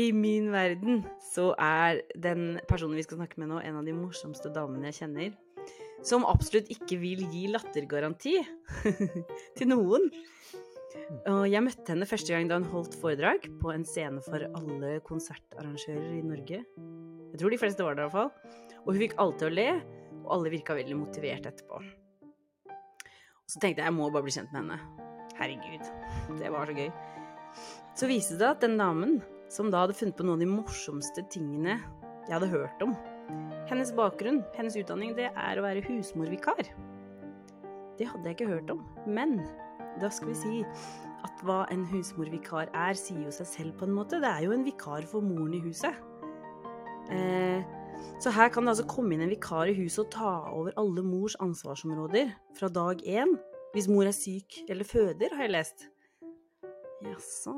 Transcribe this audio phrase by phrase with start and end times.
[0.00, 3.94] I min verden så er den personen vi skal snakke med nå, en av de
[3.96, 5.32] morsomste damene jeg kjenner.
[6.06, 8.38] Som absolutt ikke vil gi lattergaranti
[9.58, 10.06] til noen.
[11.28, 14.96] Og jeg møtte henne første gang da hun holdt foredrag på en scene for alle
[15.06, 16.62] konsertarrangører i Norge.
[17.30, 18.78] Jeg tror de fleste var der i hvert fall.
[18.84, 19.68] Og hun fikk alle til å le,
[20.22, 21.82] og alle virka veldig motivert etterpå.
[22.70, 25.08] Og så tenkte jeg jeg må bare bli kjent med henne.
[25.40, 26.90] Herregud, det var så gøy.
[27.98, 31.24] Så viste det at den damen, som da hadde funnet på noen av de morsomste
[31.32, 31.78] tingene
[32.28, 32.92] jeg hadde hørt om
[33.70, 36.66] Hennes bakgrunn, hennes utdanning, det er å være husmorvikar.
[38.00, 38.80] Det hadde jeg ikke hørt om.
[39.06, 39.36] Men
[40.02, 40.62] da skal vi si
[41.26, 44.18] at hva en husmorvikar er, sier jo seg selv på en måte.
[44.22, 45.94] Det er jo en vikar for moren i huset.
[47.14, 47.62] Eh,
[48.22, 51.04] så her kan det altså komme inn en vikar i huset og ta over alle
[51.06, 53.36] mors ansvarsområder fra dag én.
[53.74, 55.86] Hvis mor er syk eller føder, har jeg lest.
[57.00, 57.54] Jaså.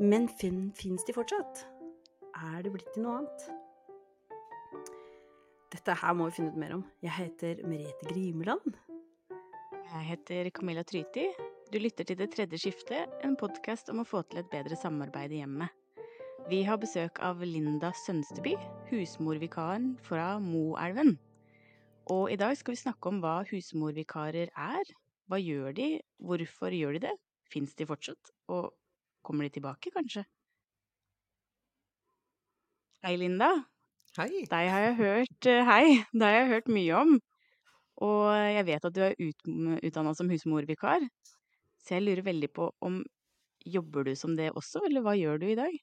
[0.00, 1.60] Men fin, fins de fortsatt?
[2.34, 3.44] Er det blitt til noe annet?
[5.70, 6.82] Dette her må vi finne ut mer om.
[7.04, 8.74] Jeg heter Merete Grimeland.
[9.30, 11.28] Jeg heter Camilla Tryti.
[11.70, 15.32] Du lytter til Det tredje skiftet, en podkast om å få til et bedre samarbeid
[15.32, 15.70] i hjemmet.
[16.50, 18.56] Vi har besøk av Linda Sønsteby,
[18.90, 21.20] husmorvikaren fra Moelven.
[22.10, 24.96] Og i dag skal vi snakke om hva husmorvikarer er.
[25.30, 27.20] Hva gjør de, hvorfor gjør de det,
[27.52, 28.72] fins de fortsatt, og
[29.26, 30.24] kommer de tilbake, kanskje?
[33.02, 33.50] Hei, Linda.
[34.18, 34.44] Hei.
[34.50, 37.14] Deg har jeg hørt eh, Hei, deg har jeg hørt mye om.
[38.02, 39.48] Og jeg vet at du er ut,
[39.82, 41.04] utdanna som husmorvikar.
[41.82, 43.02] Så jeg lurer veldig på om
[43.62, 45.74] Jobber du som det også, eller hva gjør du i dag?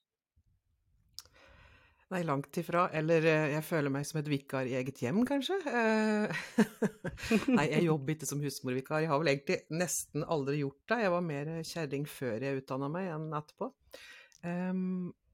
[2.10, 2.88] Nei, langt ifra.
[2.98, 5.60] Eller eh, jeg føler meg som et vikar i eget hjem, kanskje.
[5.70, 6.40] Eh,
[7.58, 9.04] Nei, jeg jobber ikke som husmorvikar.
[9.04, 11.00] Jeg har vel egentlig nesten aldri gjort det.
[11.04, 13.70] Jeg var mer kjerring før jeg utdanna meg enn etterpå.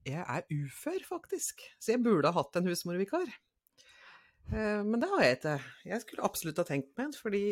[0.06, 3.32] Jeg er ufør, faktisk, så jeg burde ha hatt en husmorvikar.
[4.52, 5.56] Uh, men det har jeg ikke.
[5.88, 7.46] Jeg skulle absolutt ha tenkt meg en, fordi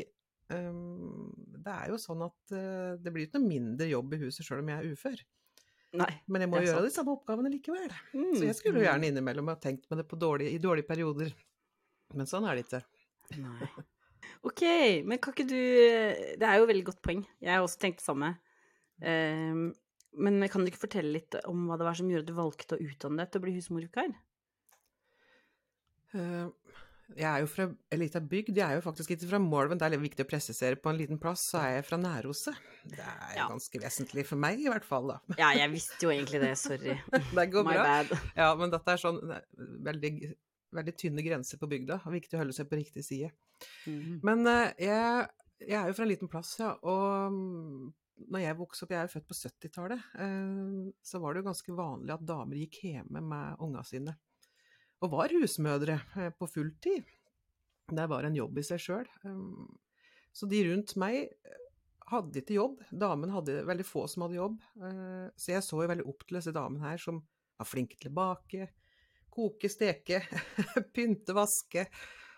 [0.54, 2.52] det er jo sånn at
[3.02, 5.24] det blir ikke noe mindre jobb i huset sjøl om jeg er ufør.
[5.94, 6.90] Nei, Men jeg må gjøre sant.
[6.90, 7.92] de samme oppgavene likevel.
[8.18, 8.32] Mm.
[8.34, 11.34] Så jeg skulle jo gjerne innimellom ha tenkt med det på dårlige, i dårlige perioder.
[12.18, 12.82] Men sånn er det ikke.
[13.44, 13.70] Nei.
[14.44, 14.64] Ok,
[15.08, 17.22] men kan ikke du Det er jo et veldig godt poeng.
[17.44, 18.34] Jeg har også tenkt det samme.
[19.04, 19.70] Um,
[20.14, 22.78] men kan du ikke fortelle litt om hva det var som gjorde at du valgte
[22.78, 24.12] å utdanne deg til å bli husmorvikar?
[26.14, 26.50] Eh,
[27.18, 29.86] Jeg er jo fra ei lita bygd, jeg er jo faktisk ikke fra Moelven, det
[29.86, 30.78] er litt viktig å presisere.
[30.82, 32.58] På en liten plass så er jeg fra Næroset.
[32.90, 33.48] Det er Ja.
[33.52, 35.20] ganske vesentlig for meg, i hvert fall, da.
[35.38, 36.98] Ja, jeg visste jo egentlig det, sorry.
[37.38, 37.84] Det går My bra.
[37.84, 38.14] bad.
[38.36, 39.22] Ja, men dette er sånn
[39.86, 40.14] veldig,
[40.74, 42.02] veldig tynne grenser på bygda.
[42.10, 43.30] Viktig å holde seg på riktig side.
[43.86, 44.20] Mm.
[44.26, 45.28] Men eh, jeg,
[45.70, 46.74] jeg er jo fra en liten plass, ja.
[46.82, 47.94] Og mm,
[48.34, 51.78] når jeg vokste opp, jeg er født på 70-tallet, eh, så var det jo ganske
[51.78, 54.18] vanlig at damer gikk hjemme med unga sine.
[55.04, 57.04] Og var husmødre eh, på full tid.
[57.94, 59.10] Det var en jobb i seg sjøl.
[60.34, 61.60] Så de rundt meg eh,
[62.14, 62.80] hadde ikke jobb.
[62.90, 64.58] Damen hadde veldig få som hadde jobb.
[64.80, 67.20] Eh, Så jeg så jo veldig opp til disse damene her som
[67.60, 68.70] var flinke til å bake,
[69.34, 70.22] koke, steke,
[70.96, 71.88] pynte, vaske.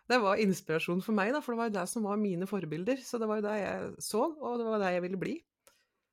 [0.06, 3.00] Det var inspirasjon for meg, da, for det var jo det som var mine forbilder.
[3.02, 5.36] Så det var jo det jeg så, og det var det jeg ville bli.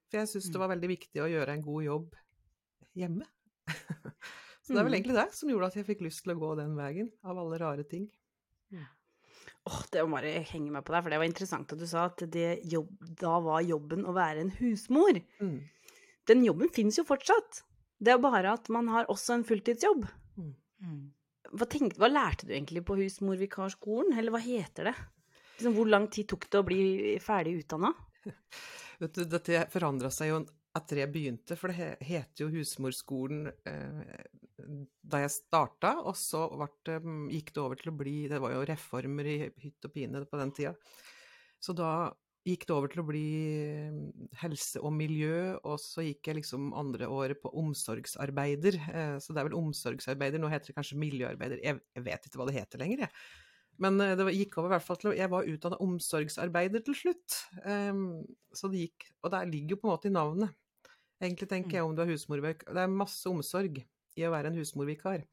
[0.08, 2.16] For jeg syntes det var veldig viktig å gjøre en god jobb
[3.00, 3.24] hjemme.
[4.72, 4.98] Så det er vel Mm.
[5.02, 7.58] egentlig det som gjorde at jeg fikk lyst til å gå den veien, av alle
[7.60, 8.06] rare ting.
[9.64, 12.06] Åh, det må bare henge meg på deg, for det var interessant at du sa
[12.08, 12.88] at det jobb,
[13.20, 15.20] da var jobben å være en husmor.
[15.38, 15.60] Mm.
[16.26, 17.60] Den jobben finnes jo fortsatt.
[18.02, 20.08] Det er bare at man har også en fulltidsjobb.
[20.36, 21.12] Mm.
[21.52, 24.96] Hva, tenkte, hva lærte du egentlig på husmorvikarskolen, eller hva heter det?
[25.60, 26.82] Liksom, hvor lang tid tok det å bli
[27.22, 27.92] ferdig utdanna?
[29.02, 30.40] Vet du, dette forandra seg jo
[30.74, 34.24] etter jeg begynte, for det heter jo Husmorskolen eh,
[35.02, 36.46] da jeg starta, og så
[36.86, 39.94] det, mm, gikk det over til å bli Det var jo reformer i hytt og
[39.94, 40.74] pine på den tida.
[41.62, 42.10] Så da
[42.46, 43.26] gikk det over til å bli
[43.92, 48.78] mm, helse og miljø, og så gikk jeg liksom andre året på omsorgsarbeider.
[48.90, 52.48] Eh, så det er vel omsorgsarbeider, nå heter det kanskje miljøarbeider, jeg, vet ikke hva
[52.50, 53.14] det heter lenger, jeg.
[53.82, 57.38] Men eh, det gikk over i hvert fall til Jeg var utdanna omsorgsarbeider til slutt.
[57.64, 58.04] Ehm,
[58.54, 60.58] så det gikk Og der ligger jo på en måte i navnet.
[61.22, 63.78] Egentlig tenker jeg om du er husmorvikar Det er masse omsorg
[64.18, 65.26] i å være en husmorvikar.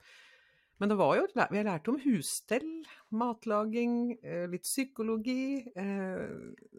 [0.79, 2.69] Men det var jo Jeg lærte om husstell,
[3.11, 6.29] matlaging, eh, litt psykologi eh,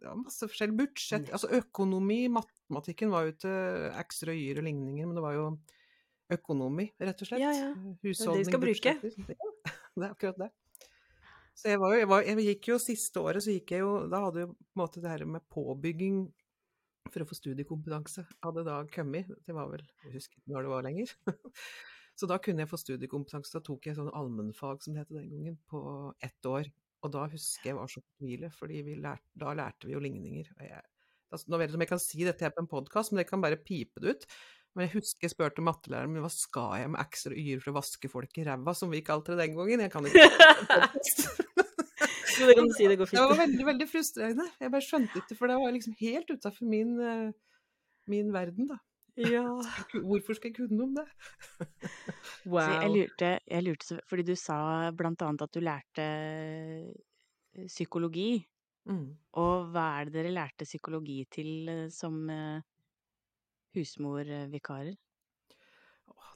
[0.00, 0.78] ja, Masse forskjellig.
[0.78, 2.22] Budsjett Altså økonomi.
[2.32, 3.56] Matematikken var jo ikke
[4.00, 5.44] x røyer og ligninger, men det var jo
[6.30, 7.42] økonomi, rett og slett.
[7.42, 7.70] Ja, ja.
[7.74, 8.92] Det er det vi skal bruke.
[8.94, 9.44] Ja,
[9.98, 10.50] det er akkurat det.
[11.60, 13.90] Så jeg, var jo, jeg, var, jeg gikk jo siste året, så gikk jeg jo
[14.08, 16.22] Da hadde jo på en måte det her med påbygging
[17.08, 19.30] for å få studiekompetanse hadde da kommet.
[19.46, 21.14] Det var vel Jeg husker når det var lenger.
[22.20, 23.54] Så da kunne jeg få studiekompetanse.
[23.56, 25.80] Da tok jeg sånn allmennfag, som det het den gangen, på
[26.20, 26.68] ett år.
[27.00, 30.50] Og da husker jeg var så fortvilet, fordi da lærte vi jo ligninger.
[30.60, 30.82] Jeg,
[31.32, 33.30] altså, nå vet jeg ikke om jeg kan si dette på en podkast, men jeg
[33.30, 34.28] kan bare pipe det ut.
[34.76, 37.72] Men jeg husker jeg spurte mattelæreren min hva skal jeg med x-er og y-er for
[37.72, 39.82] å vaske folk i ræva, som vi kalte det den gangen.
[39.82, 40.28] Jeg kan ikke
[42.38, 44.46] Jo, det kan du si, det går Det var veldig, veldig frustrerende.
[44.60, 47.32] Jeg bare skjønte ikke, for det var liksom helt utafor min, eh,
[48.10, 48.78] min verden, da.
[49.20, 49.44] Ja.
[50.08, 51.06] Hvorfor skal jeg kunne om det?
[52.46, 52.62] Wow.
[52.66, 54.60] Så jeg lurte, jeg lurte så, fordi du sa
[54.96, 58.30] blant annet at du lærte eh, psykologi.
[58.88, 59.06] Mm.
[59.42, 62.22] Og hva er det dere lærte psykologi til eh, som
[63.76, 64.96] husmorvikarer?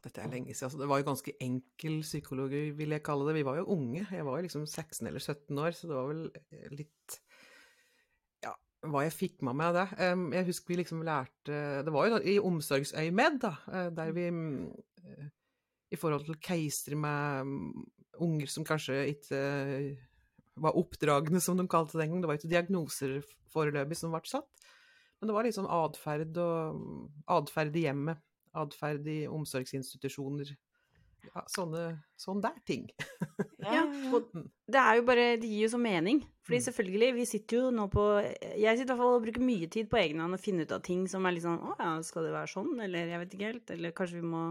[0.04, 0.68] Dette er lenge siden.
[0.68, 3.38] Altså, det var jo ganske enkel psykologi, vil jeg kalle det.
[3.38, 4.02] Vi var jo unge.
[4.04, 7.18] Jeg var jo liksom 16 eller 17 år, så det var vel eh, litt
[8.44, 8.52] Ja,
[8.90, 10.08] hva jeg fikk med meg av det.
[10.36, 14.66] Jeg husker vi liksom lærte Det var jo i omsorgsøyemed, da, eh, der vi mm,
[15.04, 15.30] eh,
[15.96, 17.86] I forhold til keisere med mm,
[18.24, 19.40] unger som kanskje ikke
[20.60, 22.20] var oppdragende, som de kalte det den gang.
[22.22, 23.16] Det var ikke diagnoser
[23.54, 24.68] foreløpig som ble satt.
[25.18, 26.84] Men det var liksom atferd og
[27.32, 28.20] atferd i hjemmet
[28.54, 30.54] atferd i omsorgsinstitusjoner.
[31.24, 31.82] Ja, sånne,
[32.20, 32.82] sånn der ting.
[33.64, 33.80] Ja,
[34.12, 34.26] og
[34.74, 36.18] det er jo bare Det gir jo så mening.
[36.44, 36.64] Fordi Mm.
[36.66, 38.02] selvfølgelig, vi sitter jo nå på
[38.60, 40.72] Jeg sitter i hvert fall og bruker mye tid på egen hånd og finne ut
[40.76, 42.74] av ting som er litt sånn Å ja, skal det være sånn?
[42.84, 43.70] Eller jeg vet ikke helt.
[43.72, 44.42] Eller kanskje vi må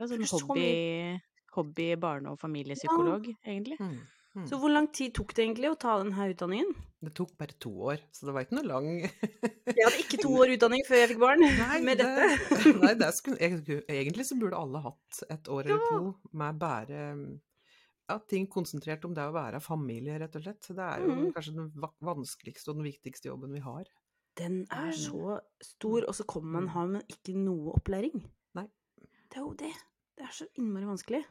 [0.00, 1.20] Ja, sånn hobby,
[1.54, 3.78] hobby barne- og familiepsykolog, egentlig.
[3.78, 4.00] Mm.
[4.34, 4.46] Mm.
[4.50, 6.72] Så hvor lang tid tok det egentlig å ta denne utdanningen?
[7.04, 10.32] Det tok bare to år, så det var ikke noe lang Jeg hadde ikke to
[10.40, 11.44] år utdanning før jeg fikk barn
[11.86, 12.72] med det, dette.
[12.82, 13.50] nei, det skulle,
[13.94, 16.00] egentlig så burde alle hatt et år eller to
[16.40, 17.02] med bare
[18.08, 20.66] ja, ting konsentrert om det å være familie, rett og slett.
[20.66, 21.28] Det er jo mm.
[21.36, 21.70] kanskje den
[22.04, 23.86] vanskeligste og den viktigste jobben vi har.
[24.34, 28.18] Den er så stor, og så kommer man ha med ikke noe opplæring.
[28.58, 28.66] Nei.
[29.30, 29.72] Det er jo det.
[30.18, 31.22] Det er så innmari vanskelig.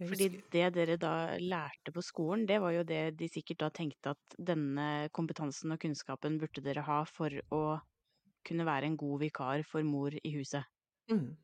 [0.00, 3.58] Jeg Fordi husker- det dere da lærte på skolen, det var jo det de sikkert
[3.58, 7.80] da tenkte at denne kompetansen og kunnskapen burde dere ha for å
[8.44, 10.64] kunne være en god vikar for mor i huset.
[11.10, 11.36] Mm.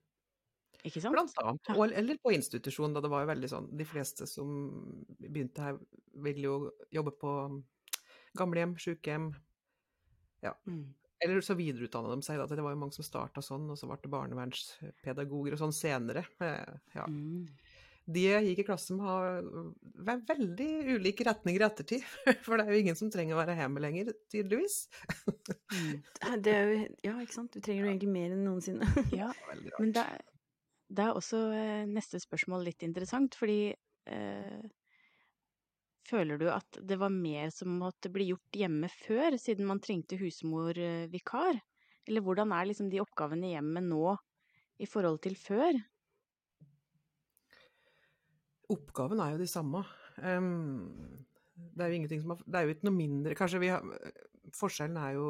[0.85, 1.13] Ikke sant?
[1.15, 1.61] Blant annet.
[1.69, 1.75] Ja.
[1.77, 5.79] Og, eller på institusjon, da det var jo veldig sånn De fleste som begynte her,
[6.15, 7.63] ville jo jobbe på
[8.39, 9.33] gamlehjem, sykehjem.
[10.67, 10.95] Mm.
[11.21, 12.47] Eller så videreutdanna de seg, da.
[12.47, 16.25] Det var jo mange som starta sånn, og så ble det barnevernspedagoger og sånn senere.
[16.41, 17.07] Eh, Ja.
[17.07, 17.47] Mm.
[18.09, 19.43] De jeg gikk i klasse med, har
[20.09, 22.07] vært veldig ulike retninger i ettertid.
[22.47, 24.79] For det er jo ingen som trenger å være hjemme lenger, tydeligvis.
[25.75, 25.99] Mm.
[26.47, 27.53] Det er jo, ja, ikke sant.
[27.53, 28.89] Du trenger det egentlig mer enn noensinne.
[29.21, 30.25] Ja, Veldig men det, er-
[30.89, 33.61] det er også eh, neste spørsmål litt interessant, fordi
[34.09, 34.61] eh,
[36.09, 40.17] Føler du at det var mer som måtte bli gjort hjemme før, siden man trengte
[40.17, 41.59] husmorvikar?
[42.09, 44.15] Eller hvordan er liksom de oppgavene i hjemmet nå
[44.81, 45.77] i forhold til før?
[48.73, 49.83] Oppgaven er jo de samme.
[50.19, 50.89] Um,
[51.57, 53.85] det er jo ingenting som har Det er jo ikke noe mindre Kanskje vi har
[54.55, 55.27] Forskjellen er jo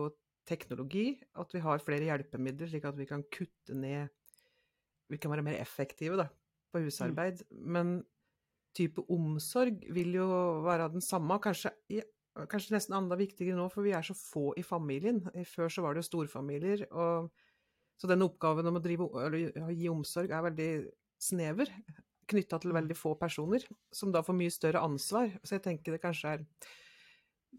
[0.48, 4.08] teknologi, at vi har flere hjelpemidler, slik at vi kan kutte ned
[5.12, 6.24] Vi kan være mer effektive da,
[6.72, 7.42] på husarbeid.
[7.50, 7.98] Men
[8.76, 10.28] type omsorg vil jo
[10.64, 12.04] være den samme, kanskje, ja,
[12.48, 15.20] kanskje nesten enda viktigere nå, for vi er så få i familien.
[15.48, 17.32] Før så var det jo storfamilier, og
[17.98, 20.70] så den oppgaven om å drive, eller gi omsorg er veldig
[21.18, 21.72] snever
[22.28, 25.32] knytta til veldig få personer, som da får mye større ansvar.
[25.42, 26.46] Så jeg tenker det kanskje er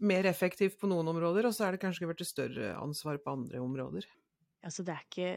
[0.00, 3.60] mer effektivt på noen områder, og så er det kanskje blitt større ansvar på andre
[3.62, 4.06] områder.
[4.64, 5.30] Altså, det er ikke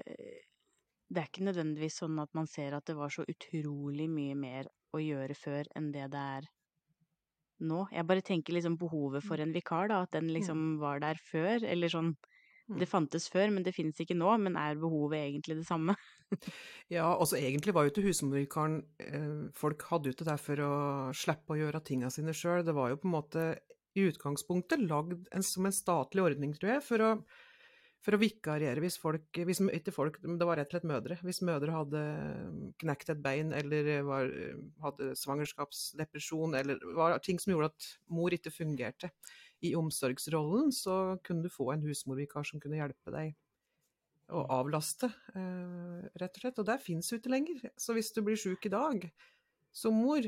[1.13, 4.69] Det er ikke nødvendigvis sånn at man ser at det var så utrolig mye mer
[4.95, 6.47] å gjøre før enn det det er
[7.61, 7.83] nå.
[7.93, 11.61] Jeg bare tenker liksom behovet for en vikar, da, at den liksom var der før,
[11.69, 12.15] eller sånn
[12.63, 15.95] Det fantes før, men det finnes ikke nå, men er behovet egentlig det samme?
[16.89, 20.73] Ja, altså egentlig var jo ikke husmorvikaren eh, Folk hadde jo ikke det for å
[21.13, 22.63] slippe å gjøre tinga sine sjøl.
[22.65, 23.43] Det var jo på en måte
[23.93, 27.11] i utgangspunktet lagd en, som en statlig ordning, tror jeg, for å,
[28.03, 31.19] for å vikariere hvis folk hvis, Ikke folk, det var rett og slett mødre.
[31.27, 32.03] Hvis mødre hadde
[32.81, 34.31] knekt et bein eller var,
[34.87, 39.11] hadde svangerskapsdepresjon eller var ting som gjorde at mor ikke fungerte
[39.63, 43.33] i omsorgsrollen, så kunne du få en husmorvikar som kunne hjelpe deg
[44.33, 46.59] å avlaste, eh, rett og slett.
[46.59, 47.69] Og der fins jo ikke lenger.
[47.77, 49.07] Så hvis du blir sjuk i dag
[49.75, 50.25] som mor,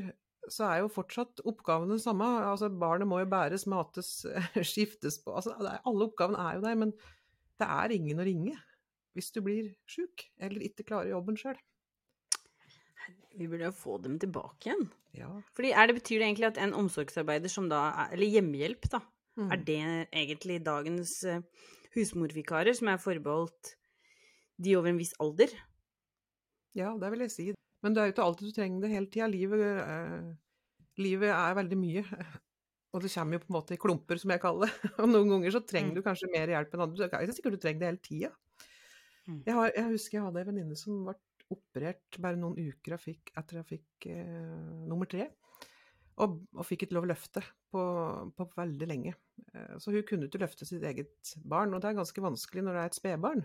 [0.52, 2.26] så er jo fortsatt oppgavene samme.
[2.46, 4.24] Altså, barnet må jo bæres, mates,
[4.72, 6.94] skiftes på altså, Alle oppgavene er jo der, men
[7.56, 8.56] det er ingen å ringe
[9.16, 11.56] hvis du blir sjuk eller ikke klarer jobben sjøl.
[13.36, 14.86] Vi burde jo få dem tilbake igjen.
[15.16, 15.30] Ja.
[15.56, 19.00] Fordi er det, Betyr det egentlig at en omsorgsarbeider som da er Eller hjemmehjelp, da.
[19.36, 19.50] Mm.
[19.52, 19.80] Er det
[20.16, 21.42] egentlig dagens eh,
[21.96, 23.74] husmorvikarer som er forbeholdt
[24.62, 25.52] de over en viss alder.
[26.76, 27.46] Ja, det vil jeg si.
[27.84, 29.28] Men det er jo ikke alltid du trenger det hele tida.
[29.28, 30.30] Livet, eh,
[31.00, 32.04] livet er veldig mye.
[32.96, 34.90] Og det kommer jo på en måte i klumper, som jeg kaller det.
[35.02, 35.98] Og noen ganger så trenger Mm.
[35.98, 37.08] du kanskje mer hjelp enn andre.
[37.08, 38.32] Det er ikke sikkert du trenger det hele tida.
[39.26, 39.40] Mm.
[39.44, 41.16] Jeg, jeg husker jeg hadde en venninne som ble
[41.52, 45.28] operert bare noen uker jeg fikk, etter jeg fikk eh, nummer tre.
[46.24, 47.42] Og, og fikk ikke lov å løfte
[47.72, 47.82] på,
[48.38, 49.12] på veldig lenge.
[49.52, 52.78] Eh, Så hun kunne ikke løfte sitt eget barn, og det er ganske vanskelig når
[52.78, 53.42] det er et spedbarn.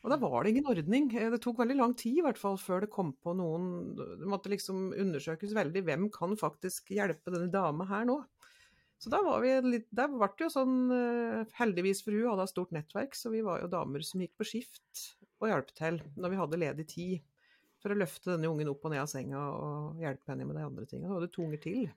[0.00, 1.08] Og da var det ingen ordning.
[1.16, 4.28] Eh, Det tok veldig lang tid i hvert fall før det kom på noen Det
[4.28, 8.20] måtte liksom undersøkes veldig hvem kan faktisk hjelpe denne dama her nå.
[9.00, 12.44] Så da var vi litt Der ble det jo sånn eh, Heldigvis for hun hadde
[12.48, 15.06] et stort nettverk, så vi var jo damer som gikk på skift
[15.40, 17.20] og hjalp til når vi hadde ledig tid.
[17.80, 20.64] For å løfte denne ungen opp og ned av senga og hjelpe henne med de
[20.66, 21.08] andre tingene.
[21.08, 21.90] Da var det to unger til.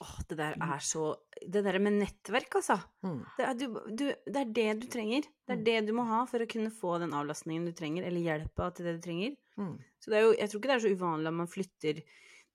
[0.00, 1.02] Åh, det der er så
[1.40, 2.78] Det der med nettverk, altså.
[3.04, 3.18] Mm.
[3.36, 3.66] Det er, du,
[3.96, 5.22] du, det er det du trenger.
[5.46, 5.64] Det er Mm.
[5.64, 8.86] det du må ha for å kunne få den avlastningen du trenger, eller hjelpa til
[8.86, 9.36] det du trenger.
[9.58, 9.74] Mm.
[10.00, 12.02] Så det er jo, jeg tror ikke det er så uvanlig at man flytter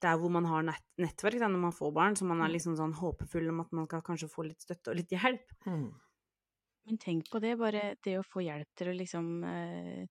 [0.02, 2.54] der hvor man har nett, nettverk da, når man får barn, så man er Mm.
[2.58, 5.46] liksom sånn håpefull om at man kan kanskje få litt støtte og litt hjelp.
[5.66, 5.92] Mm.
[6.86, 10.06] Men tenk på det, bare det å få hjelp til å liksom eh,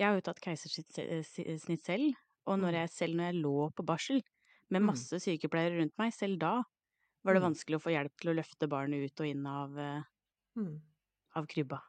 [0.00, 2.14] Jeg har jo tatt keisersnitt selv,
[2.48, 2.78] og når Mm.
[2.80, 4.22] jeg, selv når jeg lå på barsel
[4.70, 4.86] med Mm.
[4.86, 6.62] masse sykepleiere rundt meg, selv da
[7.24, 7.50] var det Mm.
[7.52, 10.02] vanskelig å få hjelp til å løfte barnet ut og inn av, eh,
[11.36, 11.80] av krybba.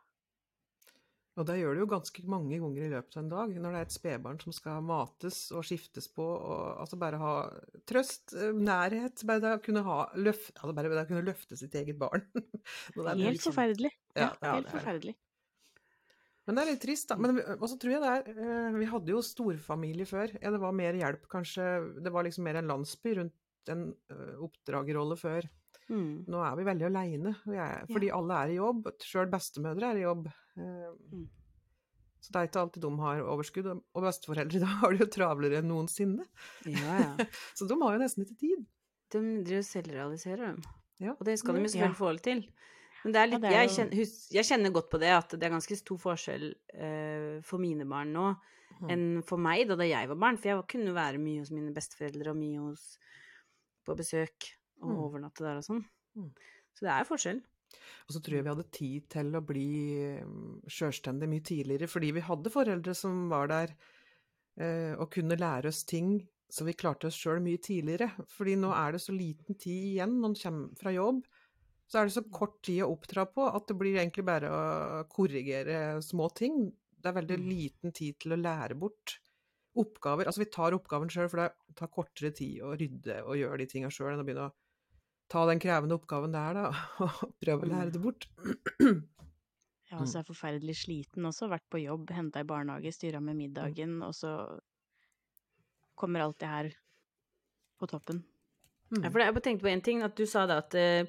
[1.37, 3.79] Og det gjør det jo ganske mange ganger i løpet av en dag, når det
[3.79, 7.49] er et spedbarn som skal mates og skiftes på, og altså bare ha
[7.87, 11.97] trøst, eh, nærhet, bare å kunne ha løft, altså bare å kunne løfte sitt eget
[11.97, 12.27] barn.
[12.95, 13.91] Helt liksom- forferdelig.
[14.13, 15.15] Ja, Ja, helt er forferdelig.
[16.47, 17.15] Men det er litt trist, da.
[17.21, 20.31] Men også og så tror jeg det er Vi hadde jo storfamilie før.
[20.41, 21.67] Ja, det var mer hjelp, kanskje.
[22.01, 23.83] Det var liksom mer en landsby rundt en
[24.41, 25.45] oppdragerrolle før.
[25.91, 26.23] Mm.
[26.31, 27.35] Nå er vi veldig aleine,
[27.91, 28.87] fordi alle er i jobb.
[29.05, 30.27] Sjøl bestemødre er i jobb.
[30.57, 31.27] Mm.
[32.21, 33.67] Så det er ikke alltid de har overskudd.
[33.71, 36.25] og- besteforeldre da har det jo travlere enn noensinne.
[36.65, 37.25] Ja, ja.
[37.57, 38.65] Så de har jo nesten ikke tid.
[39.11, 40.61] De driver selvrealiserer dem.
[41.01, 41.15] Ja.
[41.19, 41.71] Og det skal de jo Ja.
[41.73, 42.43] selvfølgelig få til.
[43.03, 45.33] Men det er Ja, det er jeg, kjenner, hus, jeg kjenner godt på det at
[45.33, 48.31] det er ganske stor forskjell uh, for mine barn nå
[48.81, 48.87] Mm.
[48.89, 50.37] enn for meg da, da jeg var barn.
[50.39, 52.97] For jeg kunne være mye hos mine besteforeldre og mye hos
[53.85, 54.47] på besøk
[54.81, 55.01] og Mm.
[55.03, 55.83] overnatte der og sånn.
[56.15, 56.29] Mm.
[56.73, 57.41] Så det er forskjell.
[58.07, 59.67] Og så tror jeg vi hadde tid til å bli
[60.23, 63.75] mm, sjølstendige mye tidligere, fordi vi hadde foreldre som var der
[64.57, 68.09] uh, og kunne lære oss ting så vi klarte oss sjøl mye tidligere.
[68.27, 71.21] Fordi nå er det så liten tid igjen når man kommer fra jobb.
[71.91, 74.61] Så er det så kort tid å oppdra på at det blir egentlig bare å
[75.11, 76.69] korrigere små ting.
[77.01, 77.49] Det er veldig Mm.
[77.49, 79.17] liten tid til å lære bort
[79.75, 80.25] oppgaver.
[80.29, 83.65] Altså vi tar oppgaven sjøl, for det tar kortere tid å rydde og gjøre de
[83.67, 84.53] tinga sjøl enn å begynne å
[85.31, 86.65] ta den krevende oppgaven der, da,
[87.05, 88.27] og prøve å lære det bort.
[89.91, 93.35] Jeg og så er forferdelig sliten også, vært på jobb, henta i barnehage, styra med
[93.35, 94.31] middagen, og så
[95.99, 96.69] kommer alt det her
[97.79, 98.23] på toppen.
[98.91, 99.03] Mm.
[99.03, 101.07] Ja, for jeg bare tenkte på en ting, at du sa da at eh,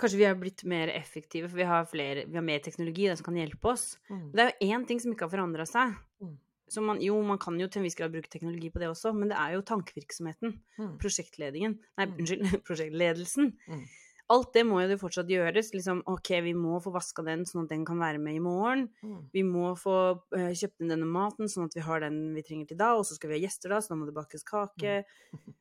[0.00, 3.16] kanskje vi har blitt mer effektive, for vi har, flere, vi har mer teknologi da,
[3.18, 3.98] som kan hjelpe oss.
[4.10, 4.24] Mm.
[4.34, 5.94] Det er jo én ting som ikke har forandra seg.
[6.24, 6.32] Mm.
[6.74, 9.12] Så man, jo, man kan jo til en viss grad bruke teknologi på det også,
[9.14, 10.56] men det er jo tankevirksomheten.
[10.80, 10.94] Mm.
[11.02, 11.76] Prosjektledingen.
[12.00, 12.16] Nei, Mm.
[12.18, 13.52] unnskyld, prosjektledelsen.
[13.68, 13.84] Mm.
[14.32, 15.68] Alt det må jo det fortsatt gjøres.
[15.76, 18.86] Liksom, ok, vi må få vaska den sånn at den kan være med i morgen.
[19.04, 19.18] Mm.
[19.34, 22.70] Vi må få uh, kjøpt inn denne maten sånn at vi har den vi trenger
[22.72, 25.02] til da, og så skal vi ha gjester da, så da må det bakes kake.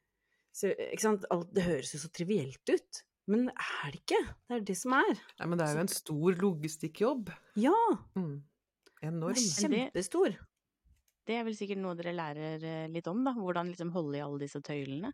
[0.54, 1.24] Så, ikke sant?
[1.34, 3.00] Alt, det høres jo så trivielt ut.
[3.32, 4.22] Men det er det ikke.
[4.50, 5.14] Det er det som er.
[5.40, 7.30] Nei, men det er jo en stor logistikkjobb.
[7.64, 7.76] Ja!
[8.20, 8.34] Mm.
[9.04, 9.38] Enorm.
[9.40, 10.36] Kjempestor.
[11.24, 13.32] Det er vel sikkert noe dere lærer eh, litt om, da.
[13.38, 15.14] Hvordan liksom holde i alle disse tøylene.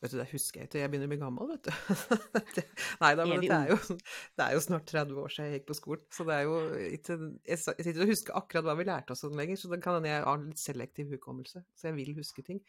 [0.00, 1.72] Vet du, det husker jeg ikke, jeg begynner å bli gammel, vet du.
[2.56, 2.64] Det-
[3.02, 3.76] Nei da, men det er jo,
[4.40, 6.54] det er jo snart 30 år siden jeg gikk på skolen, så det er jo
[6.96, 7.16] ikke
[7.50, 10.08] jeg sitter og husker akkurat hva vi lærte oss om lenger, så det kan hende
[10.12, 12.62] jeg har litt selektiv hukommelse, så jeg vil huske ting.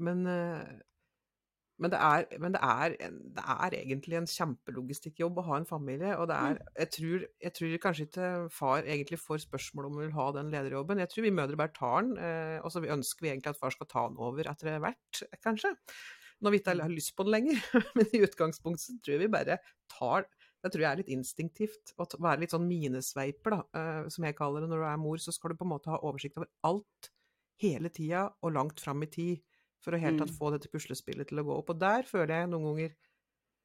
[0.00, 0.64] Men, eh,
[1.80, 5.66] men, det, er, men det, er, en- det er egentlig en kjempelogistikkjobb å ha en
[5.66, 9.96] familie, og det er Jeg tror, jeg tror kanskje ikke far egentlig får spørsmål om
[9.98, 11.00] hun vil ha den lederjobben.
[11.02, 13.74] Jeg tror vi mødre bare tar den, eh, og så ønsker vi egentlig at far
[13.74, 15.74] skal ta den over etter hvert, kanskje
[16.42, 17.58] når vi ikke har lyst på den lenger.
[17.96, 19.60] Men i utgangspunktet tror jeg vi bare
[19.92, 20.26] tar
[20.62, 21.92] Det tror jeg er litt instinktivt.
[21.98, 24.68] Å være litt sånn minesveiper, da, eh, som jeg kaller det.
[24.70, 27.08] Når du er mor, så skal du på en måte ha oversikt over alt
[27.62, 29.40] hele tida og langt fram i tid.
[29.82, 30.36] For å helt tatt Mm.
[30.38, 31.70] få dette puslespillet til å gå opp.
[31.74, 32.94] Og der føler jeg noen ganger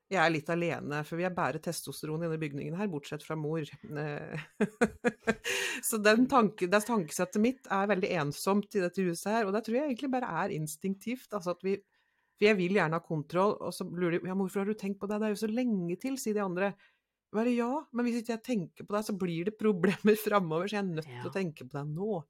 [0.10, 3.36] jeg er litt alene, for vi er bare testosteron i denne bygningen her, bortsett fra
[3.36, 3.60] mor.
[3.60, 4.40] Eh,
[5.84, 9.66] så den tanke, det tankesettet mitt er veldig ensomt i dette huset her, og det
[9.66, 11.28] tror jeg egentlig bare er instinktivt.
[11.36, 11.78] Altså at vi
[12.40, 15.00] For jeg vil gjerne ha kontroll, og så lurer de Ja, hvorfor har du tenkt
[15.02, 15.18] på det?
[15.20, 16.68] Det er jo så lenge til, sier de andre.
[17.34, 20.78] Bare ja, men hvis ikke jeg tenker på det, så blir det problemer framover, så
[20.78, 21.28] jeg er nødt til Ja.
[21.28, 22.24] å tenke på det nå.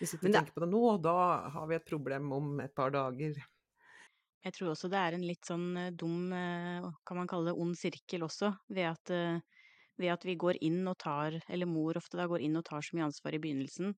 [0.00, 1.14] Hvis ikke Men tenker på det nå, da
[1.54, 3.36] har vi et problem om et par dager.
[4.40, 7.58] Jeg tror også det er en litt sånn eh, dum, eh, kan man kalle det,
[7.60, 9.66] ond sirkel også, ved at, eh,
[10.00, 12.80] ved at vi går inn og tar, eller mor ofte da, går inn og tar
[12.86, 13.92] så mye ansvar i begynnelsen,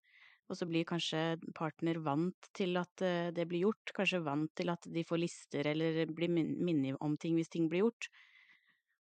[0.50, 1.22] og så blir kanskje
[1.54, 6.10] partner vant til at det blir gjort, kanskje vant til at de får lister eller
[6.10, 8.08] blir min- minnet om ting hvis ting blir gjort.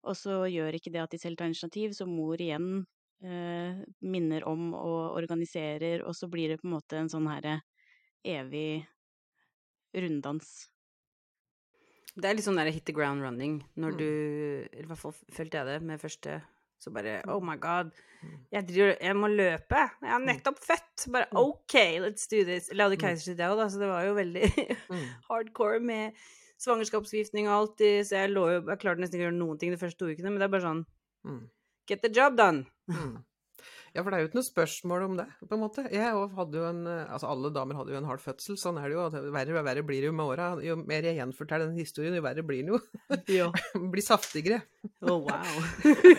[0.09, 2.87] Og så gjør ikke det at de selv tar initiativ, så mor igjen
[3.23, 7.63] minner om og organiserer, og så blir det på en måte en sånn herre
[8.25, 8.85] evig
[9.97, 10.69] runddans.
[12.17, 13.99] Det er litt sånn der hit the ground running når Mm.
[13.99, 16.43] du Eller i hvert fall følte jeg det med første.
[16.79, 17.31] Så bare Mm.
[17.33, 17.91] Oh my god.
[18.23, 18.47] Mm.
[18.53, 19.91] Jeg, driver, jeg må løpe.
[20.03, 21.11] Jeg er nettopp født.
[21.13, 21.37] Bare Mm.
[21.39, 22.69] OK, let's do this.
[22.71, 23.09] Eller jeg hadde Mm.
[23.09, 25.09] keisersnitt, jeg òg, da, så det var jo veldig Mm.
[25.31, 26.13] hardcore med
[26.59, 27.79] svangerskapsforgiftning og alt.
[28.07, 30.07] Så jeg lå jo Jeg klarte nesten ikke å gjøre noen ting de første to
[30.07, 30.87] ukene, men det er bare sånn
[31.25, 31.49] Mm.
[31.87, 32.67] Get the job done.
[32.91, 33.17] Mm.
[33.97, 35.87] Ja, for det er jo ikke noe spørsmål om det, på en måte.
[35.89, 36.05] Jeg
[36.37, 39.07] hadde jo en Altså, alle damer hadde jo en hard fødsel, sånn er det jo.
[39.33, 40.51] Verre og verre blir det jo med åra.
[40.61, 42.81] Jo mer jeg gjenforteller den historien, jo verre blir den jo.
[43.33, 43.49] Ja.
[43.95, 44.61] blir saftigere.
[45.01, 45.57] Oh, wow.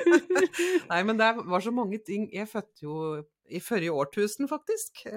[0.91, 2.97] Nei, men det var så mange ting Jeg fødte jo
[3.49, 5.05] i forrige årtusen, faktisk.
[5.05, 5.13] Eh,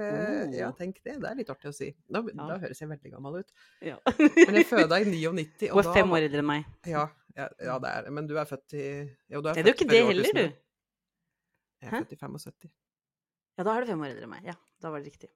[0.46, 0.54] Oh.
[0.54, 1.16] Ja, tenk det.
[1.20, 1.90] Det er litt artig å si.
[2.08, 2.46] Da, Ja.
[2.46, 3.50] da høres jeg veldig gammel ut.
[3.82, 3.96] ja.
[4.18, 6.64] Men jeg føda i 99, Og du er da fem år eldre enn meg.
[6.86, 8.10] Ja, ja, ja, det er.
[8.10, 8.84] Men du er født i
[9.30, 10.40] Jo, du er Er du ikke det heller, du?
[10.40, 10.54] Jeg
[11.82, 11.96] Jeg Hæ?
[11.96, 12.70] er født i 75.
[13.58, 14.44] Ja, da er du fem år eldre enn meg.
[14.44, 15.28] Ja, da var det riktig.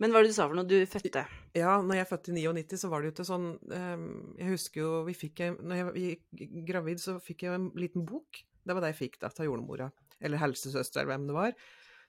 [0.00, 0.64] Men hva var det du sa for noe?
[0.68, 1.26] Du fødte?
[1.54, 4.80] Ja, når jeg fødte i 99, så var det jo til sånn ehm, Jeg husker
[4.80, 8.44] jo vi fikk Når jeg gikk gravid, så fikk jeg en liten bok.
[8.64, 9.90] Det var det jeg fikk da, av jordmora.
[10.20, 11.52] Eller helsesøster, eller hvem det var.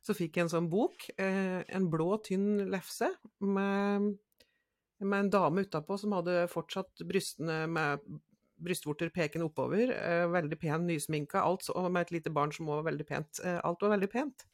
[0.01, 1.05] Så fikk jeg en sånn bok.
[1.21, 3.11] Eh, en blå, tynn lefse
[3.45, 4.11] med,
[4.99, 8.01] med en dame utapå som hadde fortsatt brystene med
[8.61, 9.89] brystvorter pekende oppover.
[9.93, 11.41] Eh, veldig pen, nysminka.
[11.45, 13.41] Alt og med et lite barn som var veldig pent.
[13.45, 14.45] Eh, alt var veldig pent.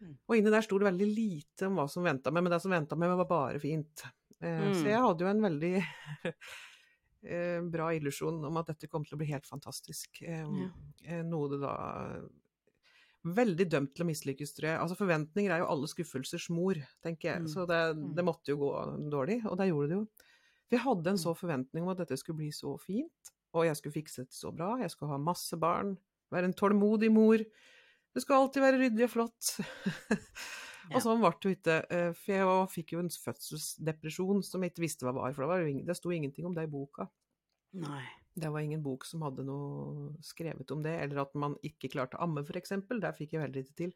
[0.00, 0.14] Mm.
[0.28, 2.72] Og inni der sto det veldig lite om hva som venta meg, men det som
[2.72, 4.04] venta meg, var bare fint.
[4.40, 4.72] Eh, Mm.
[4.72, 5.72] Så jeg hadde jo en veldig
[7.28, 10.22] eh, bra illusjon om at dette kom til å bli helt fantastisk.
[10.24, 10.44] Eh,
[11.04, 11.22] Ja.
[11.28, 11.74] Noe det da
[13.24, 14.78] Veldig dømt til å mislykkes, tror jeg.
[14.80, 17.42] Altså Forventninger er jo alle skuffelsers mor, tenker jeg.
[17.44, 17.48] Mm.
[17.52, 17.80] Så det,
[18.16, 18.70] det måtte jo gå
[19.12, 20.06] dårlig, og det gjorde det jo.
[20.70, 21.24] For jeg hadde en Mm.
[21.26, 24.52] så forventning om at dette skulle bli så fint, og jeg skulle fikse det så
[24.54, 24.76] bra.
[24.80, 25.96] Jeg skulle ha masse barn,
[26.32, 27.36] være en tålmodig mor.
[28.14, 29.54] Det skulle alltid være ryddig og flott.
[30.90, 30.96] Ja.
[30.96, 31.74] Og sånn ble det jo ikke.
[31.92, 35.50] eh, For jeg fikk jo en fødselsdepresjon som jeg ikke visste hva var, for det,
[35.52, 37.04] var det sto ingenting om det i boka.
[37.78, 38.00] Nei.
[38.40, 42.18] Det var ingen bok som hadde noe skrevet om det, eller at man ikke klarte
[42.18, 43.00] å amme, eksempel.
[43.02, 43.94] Der fikk jeg veldig lite til.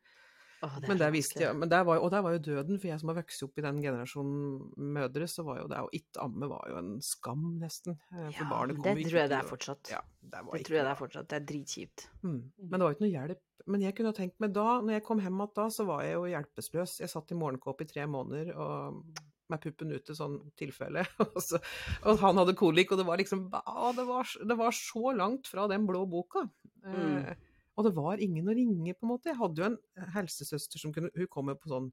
[0.65, 3.01] Åh, Men der visste jeg, men der var, og der var jo døden, for jeg
[3.01, 6.49] som har vokst opp i den generasjonen mødre, så var jo det å ikke amme
[6.49, 7.99] var jo en skam, nesten.
[8.13, 9.91] eh, For Ja, barnet kom det ikke, tror jeg det er fortsatt.
[9.93, 11.29] Ja, det var Det tror jeg det er fortsatt.
[11.29, 12.07] Det er dritkjipt.
[12.23, 12.41] Mm.
[12.57, 13.43] Men det var jo ikke noe hjelp.
[13.67, 16.17] Men jeg kunne tenkt meg da, når jeg kom hjem igjen da, så var jeg
[16.17, 16.97] jo hjelpeløs.
[17.01, 19.05] Jeg satt i morgenkåpe i tre måneder og
[19.53, 21.05] med puppen ute, sånn tilfelle.
[21.21, 25.51] Og, han hadde kolik, og det var liksom å, det, var, det var så langt
[25.51, 26.47] fra den blå boka.
[26.85, 27.19] Mm.
[27.19, 27.35] Eh,
[27.75, 29.33] og det var ingen å ringe, på en måte.
[29.33, 31.89] Jeg hadde jo en helsesøster som kunne Hun kom jo på sånn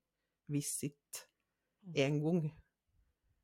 [0.52, 1.24] visitt
[1.98, 2.44] én gang.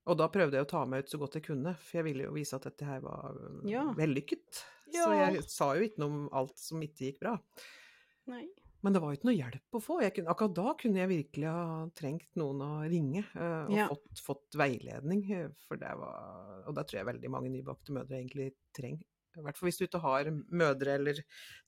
[0.08, 2.28] Og da prøvde jeg å ta meg ut så godt jeg kunne, for jeg ville
[2.28, 3.36] jo vise at dette her var
[3.68, 3.90] Ja.
[3.98, 4.62] vellykket.
[4.94, 5.04] Ja.
[5.04, 7.34] Så jeg sa jo ikke noe om alt som ikke gikk bra.
[8.32, 8.46] Nei.
[8.86, 9.96] Men det var jo ikke noe hjelp å få.
[10.04, 11.64] Jeg kunne, akkurat da kunne jeg virkelig ha
[11.98, 13.88] trengt noen å ringe, eh, og Ja.
[13.88, 15.24] fått, fått veiledning.
[15.34, 19.06] eh, For det var Og det tror jeg veldig mange nybakte mødre egentlig trenger.
[19.38, 21.20] I hvert fall hvis du ikke har mødre eller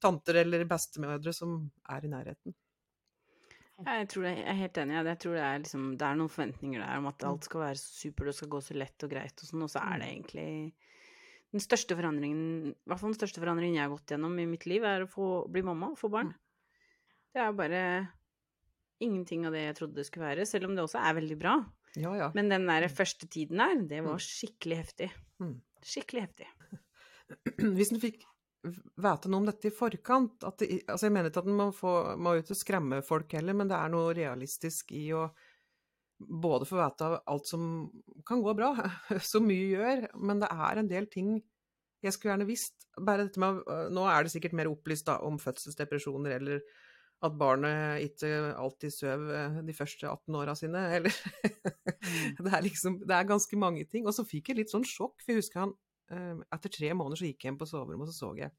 [0.02, 2.56] tanter eller bestemødre som er i nærheten.
[3.80, 4.96] Jeg tror det, jeg er helt enig.
[5.08, 7.30] Jeg tror det er, liksom, det er noen forventninger der om at Mm.
[7.30, 9.72] alt skal være super, supert og skal gå så lett og greit og sånn, og
[9.72, 10.48] så er det egentlig
[11.52, 12.42] Den største forandringen,
[12.76, 15.10] i hvert fall den største forandringen jeg har gått gjennom i mitt liv, er å
[15.10, 16.30] få, bli mamma og få barn.
[16.30, 16.36] Mm.
[17.34, 17.82] Det er bare
[19.02, 21.54] ingenting av det jeg trodde det skulle være, selv om det også er veldig bra.
[21.98, 22.32] Ja, ja.
[22.36, 22.96] Men den der Mm.
[22.96, 24.26] første tiden der, det var Mm.
[24.26, 25.12] skikkelig heftig.
[25.40, 25.62] Mm.
[25.84, 26.48] Skikkelig heftig.
[27.78, 28.24] Hvis en fikk
[29.00, 31.94] vite noe om dette i forkant det, altså Jeg mener ikke at en må, få,
[32.20, 35.30] må ut og skremme folk heller, men det er noe realistisk i å
[36.20, 37.90] både få vite alt som
[38.28, 38.74] kan gå bra,
[39.32, 41.38] så mye gjør, men det er en del ting
[42.04, 42.86] jeg skulle gjerne visst.
[43.00, 46.60] Bare dette med, øh, Nå er det sikkert mer opplyst da, om fødselsdepresjoner, eller
[47.26, 51.16] at barnet ikke alltid sover øh, de første 18 åra sine, eller
[52.40, 54.08] det, er liksom, det er ganske mange ting.
[54.08, 55.76] Og så fikk jeg litt sånn sjokk, for jeg husker han
[56.16, 58.56] eh, Etter tre måneder så gikk jeg hjem på soverommet, og så så jeg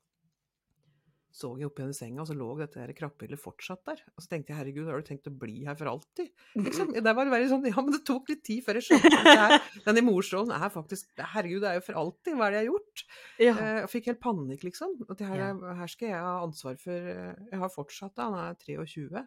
[1.33, 4.01] så jeg opp gjennom senga, og så lå dette her krabbehjulet fortsatt der.
[4.17, 6.33] Og så tenkte jeg herregud, har du tenkt å bli her for alltid?
[6.59, 9.41] Liksom, det var veldig sånn, ja, men det tok litt tid før jeg skjønte at
[9.45, 12.67] her, denne morsrollen er faktisk Herregud, det er jo for alltid, hva er det jeg
[12.67, 13.05] har gjort?
[13.47, 13.55] Ja.
[13.55, 14.97] Eh, Jeg fikk helt panikk, liksom.
[15.09, 15.51] At det her, Ja.
[15.55, 19.23] er- her skal jeg ha ansvar for eh, Jeg har fortsatt, da, han er 23.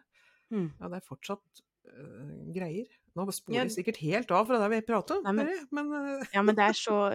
[0.52, 0.68] Mm.
[0.80, 2.86] Ja, det er fortsatt eh, greier.
[3.16, 3.64] Nå sporer Ja.
[3.64, 6.54] jeg sikkert helt av fra det vi prater om, Nei, men- men eh, Ja, men
[6.56, 7.10] det er så,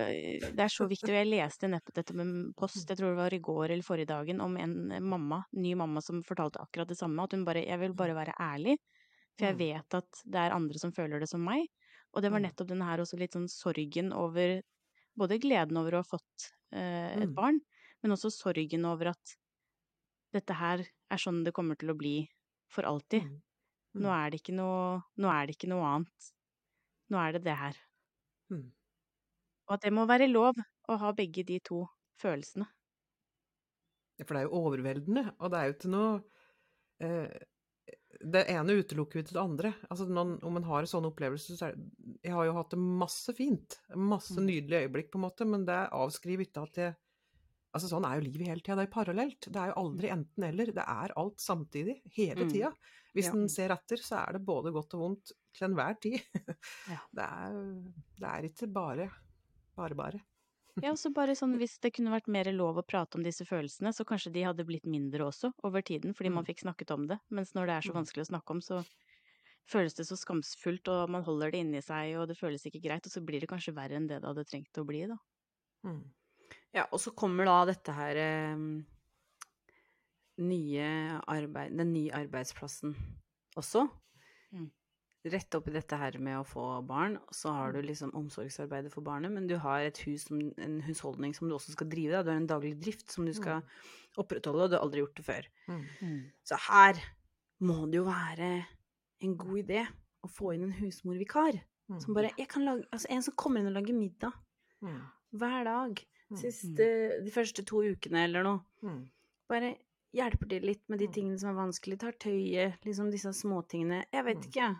[0.55, 1.09] det er så viktig.
[1.09, 4.07] Og jeg leste nettopp dette med post, jeg tror det var i går eller forrige
[4.07, 7.21] dagen, om en mamma, ny mamma som fortalte akkurat det samme.
[7.23, 8.77] At hun bare Jeg vil bare være ærlig,
[9.37, 9.59] for jeg Mm.
[9.59, 11.67] vet at det er andre som føler det som meg.
[12.13, 12.45] Og det var Mm.
[12.47, 14.61] nettopp denne her også litt sånn sorgen over
[15.17, 17.35] Både gleden over å ha fått eh, et Mm.
[17.35, 17.59] barn,
[18.01, 19.35] men også sorgen over at
[20.31, 20.77] dette her
[21.11, 22.29] er sånn det kommer til å bli
[22.69, 23.41] for alltid.
[23.93, 26.31] Mm, Nå er det ikke noe, nå er det ikke noe annet.
[27.13, 27.77] Nå er det det her.
[28.49, 28.71] mm.
[29.69, 30.59] Og at det må være lov
[30.91, 31.79] å ha begge de to
[32.25, 32.67] følelsene.
[34.19, 36.09] Ja, For det er jo overveldende, og det er jo ikke noe
[37.03, 37.37] eh,
[38.35, 39.71] Det ene utelukker jo ikke det andre.
[39.89, 42.73] Altså, når, om man har en sånn opplevelse, så er det Jeg har jo hatt
[42.75, 43.79] det masse fint.
[43.95, 44.45] Masse Mm.
[44.45, 46.97] nydelige øyeblikk, på en måte, men det avskriver ikke at jeg
[47.75, 48.75] Altså, sånn er jo livet hele tida.
[48.79, 49.41] Det er parallelt.
[49.53, 50.71] Det er jo aldri enten-eller.
[50.73, 52.01] Det er alt samtidig.
[52.15, 52.49] Hele Mm.
[52.49, 52.71] tida.
[53.13, 53.31] Hvis Ja.
[53.33, 56.21] en ser etter, så er det både godt og vondt til enhver tid.
[56.87, 56.97] Ja.
[57.13, 59.11] Det, er, det er ikke bare
[59.77, 60.21] bare, bare.
[60.81, 63.45] Ja, og så bare sånn hvis det kunne vært mer lov å prate om disse
[63.45, 66.47] følelsene, så kanskje de hadde blitt mindre også over tiden, fordi man Mm.
[66.47, 67.19] fikk snakket om det.
[67.29, 68.03] Mens når det er så Mm.
[68.03, 68.85] vanskelig å snakke om, så
[69.67, 73.05] føles det så skamsfullt, og man holder det inni seg, og det føles ikke greit,
[73.05, 75.17] og så blir det kanskje verre enn det det hadde trengt å bli, da.
[75.85, 76.11] Mm.
[76.75, 78.65] Ja, og så kommer da dette her eh,
[80.39, 80.89] nye
[81.27, 82.93] arbeid, den nye arbeidsplassen
[83.59, 83.87] også.
[84.55, 84.69] Mm.
[85.29, 89.33] Rett oppi dette her med å få barn, så har du liksom omsorgsarbeidet for barnet,
[89.35, 92.13] men du har et hus som, en husholdning som du også skal drive.
[92.15, 92.21] Da.
[92.23, 93.65] Du har en daglig drift som du skal
[94.21, 95.49] opprettholde, og du har aldri gjort det før.
[95.67, 96.21] Mm.
[96.47, 97.01] Så her
[97.67, 98.51] må det jo være
[99.25, 99.83] en god idé
[100.23, 101.59] å få inn en husmorvikar.
[101.91, 101.99] Mm.
[101.99, 104.31] Som bare, jeg kan lage, altså En som kommer inn og lager middag
[104.79, 105.01] Mm.
[105.35, 105.99] hver dag.
[106.29, 106.37] Mm.
[106.37, 106.87] Siste,
[107.25, 108.59] de første to ukene eller noe.
[108.83, 109.09] Mm.
[109.49, 109.75] Bare
[110.13, 111.13] hjelper til litt med de Mm.
[111.13, 111.99] tingene som er vanskelig.
[111.99, 114.05] Tar tøyet, liksom disse småtingene.
[114.13, 114.49] Jeg vet Mm.
[114.49, 114.79] ikke.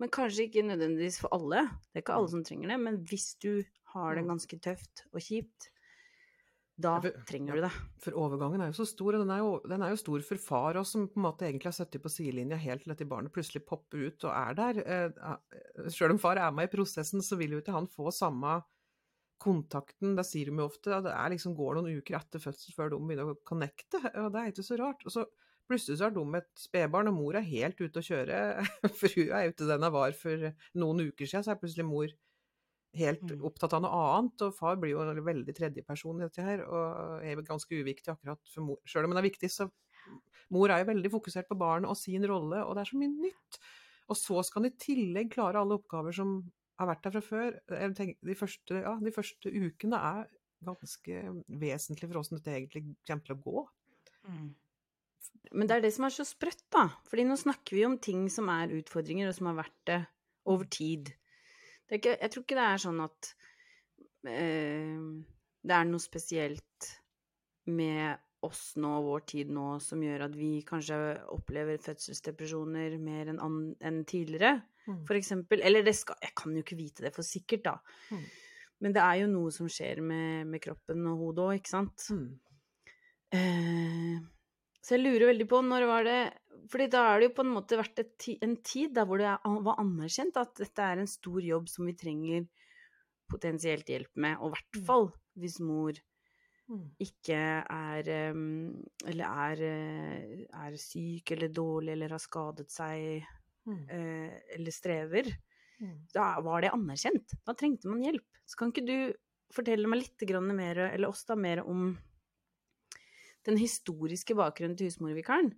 [0.00, 1.68] Men kanskje ikke nødvendigvis for alle.
[1.92, 2.30] Det er ikke alle Mm.
[2.30, 2.80] som trenger det.
[2.80, 4.28] Men hvis du har det Mm.
[4.36, 5.70] ganske tøft og kjipt,
[6.78, 7.70] da Ja, trenger du det.
[8.00, 10.36] For overgangen er jo så stor, og den er jo, den er jo stor for
[10.36, 13.32] far også, som på en måte egentlig har sittet på sidelinja helt til dette barnet
[13.32, 14.80] plutselig popper ut og er der.
[14.84, 18.64] Eh, Sjøl om far er med i prosessen, så vil jo ikke han få samme
[19.44, 20.14] kontakten.
[20.18, 22.94] Det sier de jo ofte, at det er liksom, går noen uker etter fødsel før
[22.94, 25.04] de begynner å connecte, og det er ikke så rart.
[25.06, 25.26] Og så
[25.70, 28.40] plutselig så har de et spedbarn, og mor er helt ute å kjøre,
[28.98, 32.12] for hun er ute den hun var for noen uker siden, så er plutselig mor
[32.94, 33.40] helt Mm.
[33.42, 37.24] opptatt av noe annet, og far blir jo en veldig tredjeperson i dette her, og
[37.26, 38.78] er ganske uviktig akkurat for mor.
[38.86, 39.66] Selv om hun er viktig, så
[40.54, 43.14] mor er jo veldig fokusert på barnet og sin rolle, og det er så mye
[43.14, 43.58] nytt.
[44.12, 46.36] Og så skal han i tillegg klare alle oppgaver som
[46.80, 47.58] har vært der fra før.
[47.70, 50.28] Jeg tenker, de, første, ja, de første ukene er
[50.64, 51.22] ganske
[51.60, 53.64] vesentlig for åssen dette egentlig kommer til å gå.
[55.54, 56.88] Men det er det som er så sprøtt, da.
[57.10, 60.00] Fordi nå snakker vi om ting som er utfordringer, og som har vært det
[60.50, 61.12] over tid.
[61.84, 63.30] Det er ikke, jeg tror ikke det er sånn at
[64.32, 65.00] eh,
[65.64, 66.90] det er noe spesielt
[67.70, 70.98] med oss nå, vår tid nå, som gjør at vi kanskje
[71.32, 75.04] opplever fødselsdepresjoner mer enn en tidligere, Mm.
[75.06, 75.62] for eksempel.
[75.64, 77.78] Eller det skal Jeg kan jo ikke vite det for sikkert, da.
[78.10, 78.24] Mm.
[78.80, 82.08] Men det er jo noe som skjer med, med kroppen og hodet òg, ikke sant?
[82.10, 82.38] Mm.
[83.34, 84.18] Eh,
[84.84, 86.18] så jeg lurer veldig på når var det
[86.70, 89.26] fordi da har det jo på en måte vært ti, en tid der hvor det
[89.26, 92.46] er- var anerkjent at dette er en stor jobb som vi trenger
[93.28, 94.84] potensielt hjelp med, og i hvert Mm.
[94.86, 95.92] fall hvis mor
[96.70, 96.90] Mm.
[96.98, 97.36] ikke
[97.68, 98.08] er
[99.04, 103.26] Eller er, eh, er syk eller dårlig eller har skadet seg
[103.64, 103.84] Mm.
[103.88, 105.30] eh, eller strever.
[105.80, 105.98] Mm.
[106.14, 107.36] Da var det anerkjent.
[107.44, 108.26] Da trengte man hjelp.
[108.46, 108.98] Så kan ikke du
[109.54, 111.92] fortelle meg litt grann mer, eller oss da, mer om
[113.44, 115.52] den historiske bakgrunnen til husmorvikaren?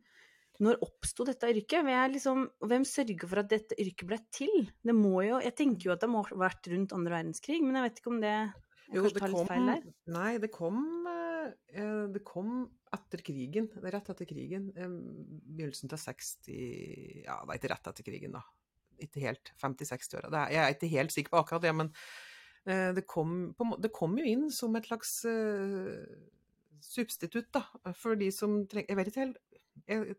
[0.63, 1.85] Når oppsto dette yrket?
[2.15, 4.71] Liksom, hvem sørger for at dette yrket ble til?
[4.81, 7.77] Det må jo, Jeg tenker jo at det må ha vært rundt andre verdenskrig, men
[7.77, 8.37] jeg vet ikke om det
[8.95, 9.69] Jo, det kom,
[10.15, 11.26] nei, det kom, eh,
[12.13, 13.69] det kom etter krigen.
[13.83, 14.71] Rett etter krigen.
[14.77, 16.47] eh, Begynnelsen til 60
[17.27, 18.43] Ja, det er ikke rett etter krigen, da.
[19.03, 19.53] Ikke helt.
[19.61, 20.31] 50-60-åra.
[20.47, 21.91] Er- Jeg er ikke helt sikker på akkurat det, men
[22.67, 26.07] eh, det kom, det kom jo inn som et slags eh,
[26.81, 27.65] substitutt, da,
[27.97, 29.39] for de som trenger Jeg vet ikke helt
[29.89, 30.17] jeg,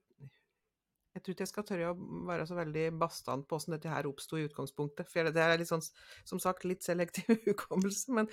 [1.17, 4.10] jeg tror ikke jeg skal tørre å være så veldig bastant på hvordan dette her
[4.10, 5.10] oppsto i utgangspunktet.
[5.10, 5.84] For det er litt sånn,
[6.27, 8.13] som sagt, litt selektiv hukommelse.
[8.13, 8.30] Men,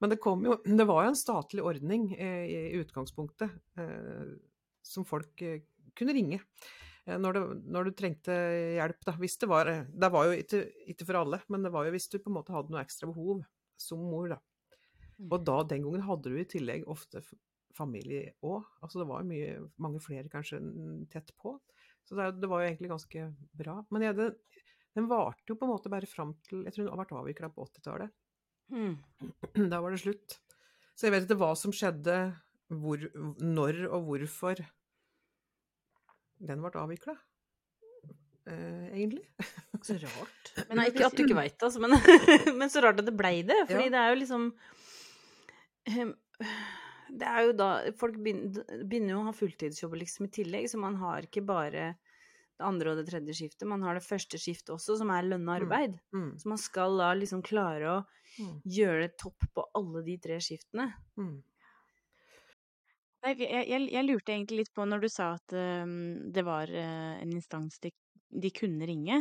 [0.00, 3.52] men det kom jo Det var jo en statlig ordning eh, i utgangspunktet.
[3.76, 4.32] Eh,
[4.82, 5.60] som folk eh,
[5.98, 7.44] kunne ringe eh, når, det,
[7.76, 8.38] når, du trengte
[8.78, 9.04] hjelp.
[9.04, 9.16] Da.
[9.20, 10.64] Hvis det var Det var jo ikke,
[10.94, 13.10] ikke, for alle, men det var jo hvis du på en måte hadde noe ekstra
[13.12, 13.44] behov
[13.80, 14.40] som mor, da.
[15.22, 17.20] Og da, den gangen hadde du i tillegg ofte
[17.76, 18.64] familie òg.
[18.82, 20.60] Altså det var jo mye, mange flere kanskje
[21.12, 21.56] tett på.
[22.08, 23.78] Så det, det var jo egentlig ganske bra.
[23.94, 24.32] Men ja, det,
[24.96, 27.50] den varte jo på en måte bare fram til Jeg tror den har vært avvikla
[27.54, 28.14] på 80-tallet.
[28.72, 28.96] Mm.
[29.72, 30.38] Da var det slutt.
[30.96, 32.16] Så jeg vet ikke hva som skjedde,
[32.82, 33.04] hvor,
[33.40, 34.60] når og hvorfor
[36.42, 37.14] den ble avvikla.
[38.50, 39.24] Eh, egentlig.
[39.86, 40.52] Så rart.
[40.68, 41.94] Men nei, ikke at du ikke veit, altså, men,
[42.58, 43.56] men, så rart at det blei det.
[43.70, 43.92] Fordi ja.
[43.94, 44.44] det er jo liksom
[45.90, 46.12] ehm,
[47.12, 47.68] Det er jo da
[48.00, 51.92] Folk begynner jo å ha fulltidsjobber liksom i tillegg, så man har ikke bare
[52.58, 53.68] det andre og det tredje skiftet.
[53.68, 55.96] Man har det første skiftet også, som er lønna mm, arbeid.
[56.12, 56.20] Mm.
[56.24, 56.32] Mm.
[56.40, 57.96] Så man skal da liksom klare å
[58.38, 58.54] mm.
[58.76, 60.90] gjøre det topp på alle de tre skiftene.
[61.20, 61.40] Mm.
[63.22, 66.70] Nei, jeg, jeg, jeg, lurte egentlig litt på når du sa at um, det var
[66.74, 67.92] uh, en instans de,
[68.34, 69.20] de, kunne ringe.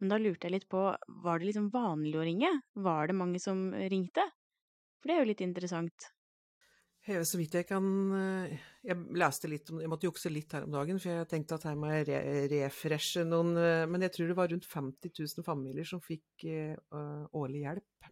[0.00, 0.88] Men da lurte jeg litt på,
[1.24, 2.50] var det liksom vanlig å ringe?
[2.74, 4.24] Var det mange som ringte?
[5.00, 6.10] For det er jo litt interessant.
[7.00, 10.74] Så vidt jeg kan eh, Jeg leste litt om Jeg måtte jukse litt her om
[10.74, 12.20] dagen, for jeg tenkte at her må jeg re
[12.52, 17.24] refreshe noen eh, Men jeg tror det var rundt 50 000 familier som fikk uh,
[17.36, 18.10] årlig hjelp.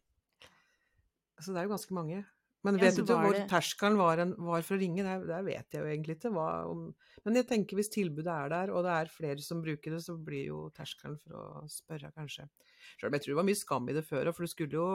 [1.39, 2.23] Så det er jo ganske mange.
[2.67, 5.05] Men vet ja, du hvor terskelen var, var, for å ringe?
[5.07, 6.33] Det, det, vet jeg jo egentlig ikke.
[6.67, 6.89] Om,
[7.25, 10.17] men jeg tenker hvis tilbudet er der, og det er flere som bruker det, så
[10.19, 12.49] blir jo terskelen for å spørre, kanskje.
[12.97, 14.81] Selv om jeg tror det var mye skam i det før òg, for du skulle
[14.81, 14.91] jo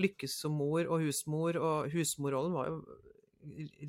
[0.00, 2.80] lykkes som mor og husmor, og husmorrollen var jo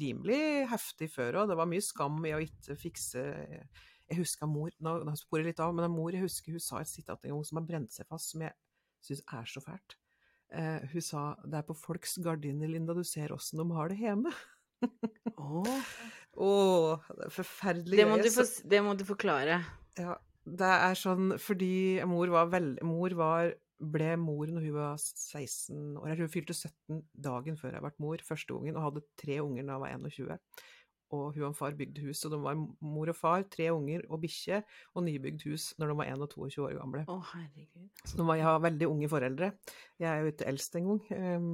[0.02, 1.52] rimelig heftig før òg.
[1.52, 5.54] Det var mye skam i å ikke fikse Jeg husker mor Nå, nå sporer jeg
[5.54, 7.94] litt av, men mor jeg husker hun sa et sitat en gang som har brent
[7.94, 8.56] seg fast, som jeg
[9.04, 9.96] syns er så fælt.
[10.54, 13.98] Eh, hun sa 'det er på folks gardiner, Linda, du ser åssen de har det
[13.98, 14.34] hjemme'.
[14.84, 15.88] Å, oh.
[16.36, 17.98] oh, det er forferdelig.
[17.98, 19.64] Det må, du for, det må du forklare.
[19.98, 23.54] Ja, det er sånn fordi mor var, veld, mor var
[23.94, 26.16] ble mor når hun var 16 år.
[26.20, 29.78] Hun fylte 17 dagen før jeg ble mor, første ungen, og hadde tre unger da
[29.78, 30.40] hun var 21.
[31.14, 34.24] Og hun og far bygde hus, så de var mor og far, tre unger og
[34.24, 34.64] bikkje,
[34.96, 37.04] og nybygd hus når de var 1 og 22 år gamle.
[37.06, 37.92] Å, herregud.
[38.02, 39.52] Så de var, jeg har veldig unge foreldre.
[40.02, 41.04] Jeg er jo ikke eldst engang.
[41.14, 41.54] Um,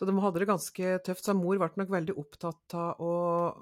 [0.00, 1.26] så de hadde det ganske tøft.
[1.26, 3.12] Så mor ble nok veldig opptatt av å,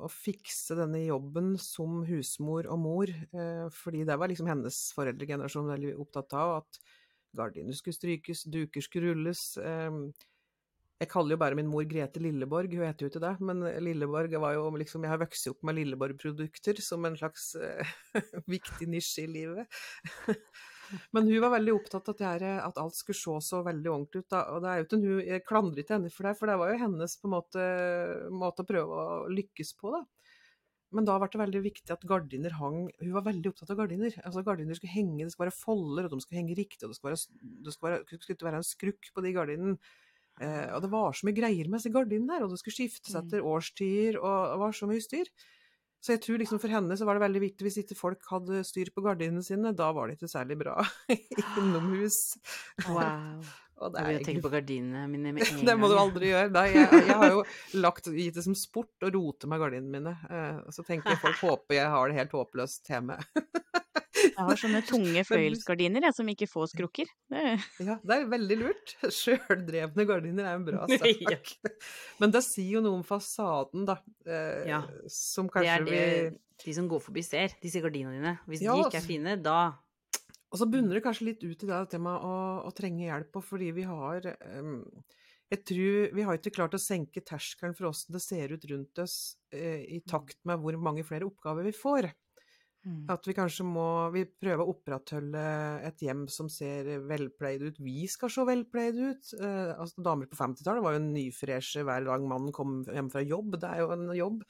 [0.06, 5.72] å fikse denne jobben som husmor og mor, eh, fordi det var liksom hennes foreldregenerasjon
[5.72, 6.60] veldig opptatt av.
[6.60, 6.80] at
[7.38, 9.44] Gardiner skulle strykes, duker skulle rulles.
[9.62, 10.08] Ehm,
[10.98, 14.32] jeg kaller jo bare min mor Grete Lilleborg, hun heter jo ikke det, men Lilleborg
[14.42, 17.92] var jo liksom Jeg har vokst opp med Lilleborg-produkter som en slags uh,
[18.54, 19.78] viktig nisje i livet.
[21.14, 24.30] men hun var veldig opptatt av at, at, alt skulle se så veldig ordentlig ut.
[24.34, 24.42] Da.
[24.56, 26.74] Og det er jo ikke hun, Jeg klandrer ikke henne for det, for det var
[26.74, 27.68] jo hennes på en måte,
[28.42, 29.94] måte å prøve å lykkes på.
[29.94, 30.02] da.
[30.96, 34.14] Men da ble det veldig viktig at gardiner hang Hun var veldig opptatt av gardiner.
[34.24, 36.98] Altså Gardiner skulle henge, det skulle være folder, og de skulle henge riktig, og det
[36.98, 39.76] skulle, være, det skulle, være, det skulle være en skrukk på de gardinene.
[40.38, 43.12] Eh, og det var så mye greier med disse gardinene der, og det skulle skiftes
[43.12, 43.20] mm.
[43.20, 45.30] etter årstider, og det var så mye styr.
[45.98, 48.62] Så jeg tror liksom for henne så var det veldig viktig hvis ikke folk hadde
[48.66, 50.76] styr på gardinene sine, da var det ikke særlig bra
[51.58, 52.38] innomhus.
[52.86, 53.42] Wow.
[53.78, 55.66] Og det er jeg tenker på gardinene mine med en gang.
[55.70, 56.50] det må du aldri gjøre.
[56.54, 57.42] Nei, jeg, jeg, har jo
[57.84, 60.14] lagt, gitt det som sport å rote med gardinene mine.
[60.30, 63.18] Uh, så tenker jeg folk håper jeg har det helt håpløst hjemme.
[64.24, 67.10] jeg har sånne tunge føyelsgardiner som ikke får skrukker.
[67.30, 67.44] Det...
[67.86, 68.96] Ja, det er veldig lurt.
[69.20, 71.54] Sjøldrevne gardiner er en bra sak.
[72.18, 74.00] Men det sier jo noe om fasaden, da.
[74.26, 74.82] Uh, ja.
[75.12, 78.32] Som kanskje det er det de som går forbi ser, disse gardinene dine.
[78.50, 79.60] Hvis ja, de ikke er fine, da
[80.48, 82.36] og så bunner det kanskje litt ut i det temaet å,
[82.68, 84.78] å trenge hjelp, og fordi vi har um,
[85.48, 89.00] jeg tror Vi har ikke klart å senke terskelen for åssen det ser ut rundt
[89.00, 89.18] oss
[89.54, 90.08] eh, i mm.
[90.10, 92.10] takt med hvor mange flere oppgaver vi får.
[92.86, 93.06] Mm.
[93.10, 95.44] At vi kanskje må vi prøve å opprettholde
[95.88, 97.80] et hjem som ser velpleid ut.
[97.80, 99.32] Vi skal se velpleid ut.
[99.40, 103.56] Eh, altså, damer på 50-tallet var jo nyfreshe hver dag mannen kom hjem fra jobb.
[103.60, 104.44] Det er jo en jobb.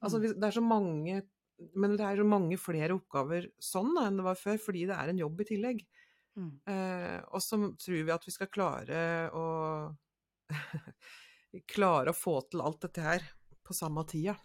[0.00, 0.26] Altså, mm.
[0.40, 1.20] det er så mange
[1.76, 5.12] men det er mange flere oppgaver sånn da, enn det var før, fordi det er
[5.12, 5.82] en jobb i tillegg.
[6.38, 6.52] Mm.
[6.72, 9.00] Eh, og så tror vi at vi skal klare
[9.36, 9.44] å
[11.74, 13.26] klare å få til alt dette her
[13.66, 14.36] på samme tida.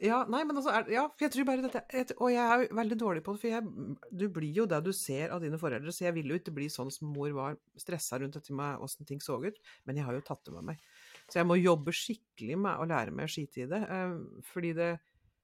[0.00, 2.96] Ja, nei, men altså, er, ja, for jeg tror bare dette Og jeg er veldig
[3.02, 6.06] dårlig på det, for jeg, du blir jo det du ser av dine foreldre, så
[6.06, 9.20] jeg vil jo ikke bli sånn som mor var, stressa rundt dette med åssen ting
[9.20, 10.86] så ut, men jeg har jo tatt det med meg.
[11.28, 14.16] Så jeg må jobbe skikkelig med å lære meg å skite i det, eh,
[14.54, 14.90] fordi det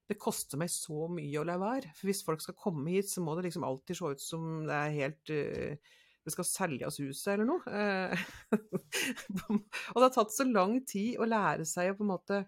[0.07, 1.91] det koster meg så mye å la være.
[1.99, 4.77] For hvis folk skal komme hit, så må det liksom alltid se ut som det
[4.77, 5.95] er helt uh,
[6.27, 7.63] Det skal selges huset eller noe.
[7.67, 8.15] Uh,
[9.51, 12.45] og det har tatt så lang tid å lære seg å på en måte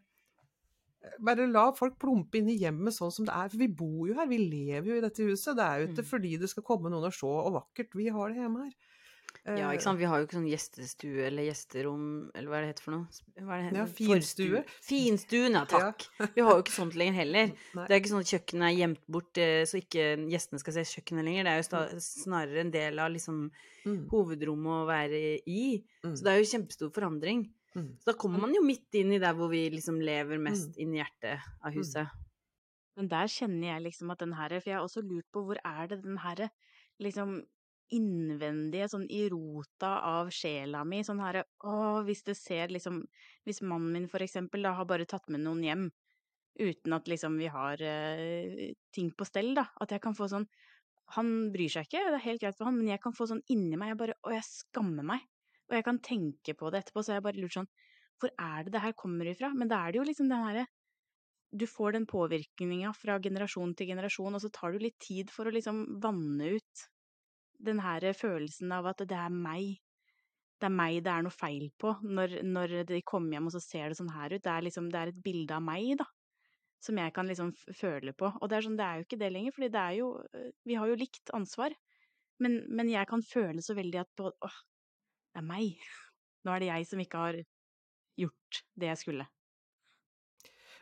[1.22, 3.50] Bare la folk plumpe inn i hjemmet sånn som det er.
[3.52, 5.54] For vi bor jo her, vi lever jo i dette huset.
[5.56, 6.08] Det er jo ikke Mm.
[6.10, 7.94] fordi det skal komme noen og se og vakkert.
[7.94, 8.74] Vi har det hjemme her.
[9.56, 9.98] Ja, Eh, ikke sant.
[9.98, 12.02] Vi har jo ikke sånn gjestestue eller gjesterom,
[12.34, 13.06] eller hva er det heter for noe?
[13.40, 14.60] Hva er det Ja, finstue.
[14.84, 15.64] Finstuen, ja, Ja.
[15.72, 16.04] takk.
[16.34, 17.46] Vi har jo ikke sånt lenger heller.
[17.78, 17.86] Nei.
[17.86, 20.84] Det er ikke sånn at kjøkkenet er gjemt bort eh, så ikke gjestene skal se
[20.92, 21.44] kjøkkenet lenger.
[21.48, 21.62] Det er
[21.94, 23.50] jo snarere en del av liksom
[23.86, 25.82] Mm, hovedrommet å være i.
[26.04, 27.46] mm, Så det er jo kjempestor forandring.
[27.74, 27.86] mm.
[28.02, 30.92] Så da kommer man jo midt inn i der hvor vi liksom lever mest inn
[30.92, 32.10] i hjertet av huset.
[32.98, 35.56] Men der kjenner jeg liksom at den her For jeg har også lurt på hvor
[35.64, 36.50] er det den her
[37.00, 37.46] liksom
[37.94, 43.00] innvendige, sånn i rota av sjela mi, sånn herre Å, hvis det ser liksom
[43.48, 45.88] Hvis mannen min for eksempel da har bare tatt med noen hjem
[46.58, 50.48] uten at liksom vi har eh, ting på stell, da, at jeg kan få sånn
[51.14, 53.44] Han bryr seg ikke, det er helt greit for han, men jeg kan få sånn
[53.52, 55.22] inni meg, jeg bare Å, jeg skammer meg.
[55.68, 57.70] Og jeg kan tenke på det etterpå, så jeg bare lurt sånn
[58.18, 59.52] Hvor er det det her kommer ifra?
[59.54, 60.66] Men da er det jo liksom den herre
[61.50, 65.48] du får den påvirkninga fra generasjon til generasjon, og så tar jo litt tid for
[65.48, 66.82] å liksom vanne ut
[67.58, 69.78] den her følelsen av at det er meg.
[70.58, 73.62] Det er meg det er noe feil på, når, når de kommer hjem og så
[73.62, 74.42] ser det sånn her ut.
[74.42, 76.06] Det er liksom, det er et bilde av meg, da.
[76.82, 78.30] Som jeg kan liksom føle på.
[78.38, 80.10] Og det er sånn, det er jo ikke det lenger, fordi det er jo
[80.66, 81.74] Vi har jo likt ansvar.
[82.42, 84.58] Men, men jeg kan føle så veldig at åh,
[85.34, 85.88] det er meg.
[86.46, 87.40] Nå er det jeg som ikke har
[88.18, 89.26] gjort det jeg skulle.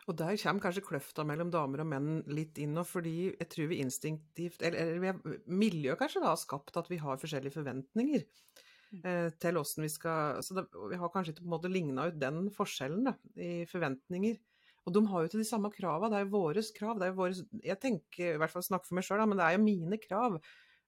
[0.07, 3.71] Og der kommer kanskje kløfta mellom damer og menn litt inn nå, fordi jeg tror
[3.73, 8.23] vi instinktivt Eller, eller er, miljøet kanskje da har skapt at vi har forskjellige forventninger
[9.03, 12.07] eh, til åssen vi skal Så det, vi har kanskje ikke på en måte ligna
[12.07, 14.39] ut den forskjellen da, i forventninger.
[14.87, 17.01] Og de har jo ikke de samme krava, det er jo våre krav.
[17.01, 19.47] det er jo våres, Jeg tenker, i hvert fall snakker for meg sjøl, men det
[19.49, 20.39] er jo mine krav.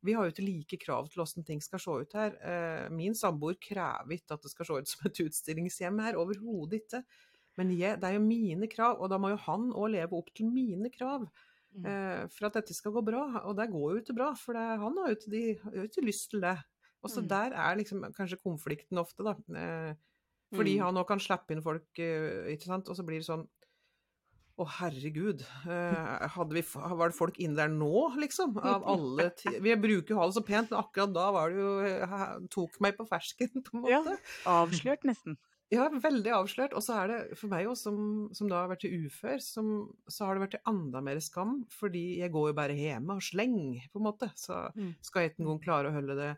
[0.07, 2.37] Vi har jo ikke like krav til åssen ting skal se ut her.
[2.39, 6.85] Eh, min samboer krever ikke at det skal se ut som et utstillingshjem her, overhodet
[6.85, 7.03] ikke.
[7.59, 10.33] Men jeg, det er jo mine krav, og da må jo han òg leve opp
[10.39, 11.29] til mine krav
[11.77, 11.85] Mm.
[11.85, 13.43] eh, for at dette skal gå bra.
[13.45, 15.83] Og det går jo ikke bra, for det, han har jo ikke, de, har jo
[15.85, 16.55] ikke lyst til det.
[17.05, 17.29] Og så Mm.
[17.29, 19.35] der er liksom kanskje konflikten ofte, da.
[19.55, 19.95] Eh,
[20.57, 20.85] fordi Mm.
[20.87, 23.47] han òg kan slippe inn folk, eh, ikke sant, og så blir det sånn
[24.59, 25.45] å, herregud.
[25.69, 28.57] Eh, vi, var det folk inne der nå, liksom?
[28.59, 29.29] Av alle
[29.63, 32.81] Vi bruker jo ha det så pent, men akkurat da var det jo eh, Tok
[32.81, 34.03] meg på fersken, på en Ja.
[34.47, 35.37] Avslørt, nesten.
[35.73, 36.73] Ja, veldig avslørt.
[36.77, 37.99] Og så er det for meg òg, som,
[38.37, 39.73] som da har vært ufør, som,
[40.09, 43.25] så har det vært til enda mer skam, fordi jeg går jo bare hjemme og
[43.27, 43.59] sleng,
[43.93, 44.31] på en måte.
[44.41, 44.95] Så Mm.
[45.05, 46.31] skal jeg ikke engang klare å holde det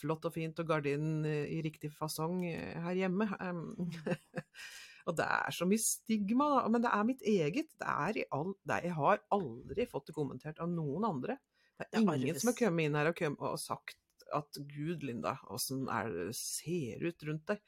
[0.00, 3.28] flott og fint og gardinen eh, i riktig fasong eh, her hjemme.
[3.40, 3.86] Um,
[5.06, 6.62] og det er så mye stigma, da.
[6.72, 7.70] Men det er mitt eget.
[7.78, 11.38] Det er i all, det er, jeg har aldri fått det kommentert av noen andre.
[11.78, 14.00] Det er Det er ingen som har kommet inn her og, og sagt
[14.34, 17.60] at gud, Linda, åssen er det ser ut rundt deg?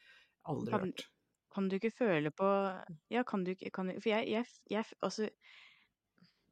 [0.46, 1.06] Aldri Kan- hørt.
[1.56, 2.48] Kan du ikke føle på
[3.10, 5.30] Ja, kan du ikke kan, du- For jeg, jeg, jeg Altså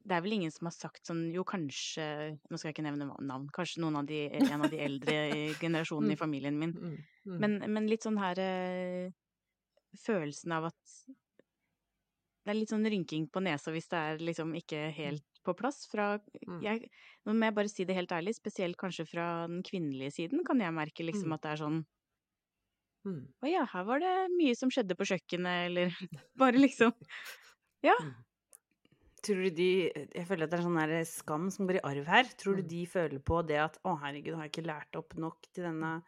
[0.05, 3.07] det er vel ingen som har sagt sånn Jo, kanskje Nå skal jeg ikke nevne
[3.25, 3.47] navn.
[3.53, 6.19] Kanskje noen av de, en av de eldre i generasjonen i Mm.
[6.21, 6.73] familien min.
[6.73, 7.39] Mm, mm.
[7.39, 9.11] Men, men litt sånn her eh,
[10.05, 10.95] Følelsen av at
[12.45, 15.85] Det er litt sånn rynking på nesa hvis det er liksom ikke helt på plass.
[15.89, 16.61] Fra Mm.
[16.61, 16.89] jeg,
[17.25, 20.59] Nå må jeg bare si det helt ærlig, spesielt kanskje fra den kvinnelige siden kan
[20.59, 21.33] jeg merke liksom Mm.
[21.33, 21.85] at det er sånn
[23.05, 23.21] Mm.
[23.43, 25.91] Å ja, her var det mye som skjedde på kjøkkenet, eller
[26.41, 26.93] bare liksom
[29.25, 32.05] Tror du de Jeg føler at det er sånn der skam som går i arv
[32.09, 32.27] her.
[32.37, 32.69] Tror du Mm.
[32.69, 36.03] de føler på det at 'Å, herregud, har jeg ikke lært opp nok til denne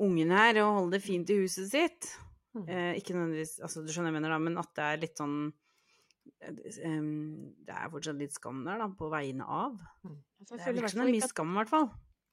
[0.00, 2.10] ungen her å holde det fint i huset sitt'?
[2.54, 2.68] Mm.
[2.68, 5.52] Eh, ikke nødvendigvis Altså, du skjønner jeg mener, da, men at det er litt sånn
[6.42, 9.78] eh, Det er fortsatt litt skam der, da, på vegne av.
[10.04, 11.90] altså, Det jeg virker som det er mye at skam, i hvert fall.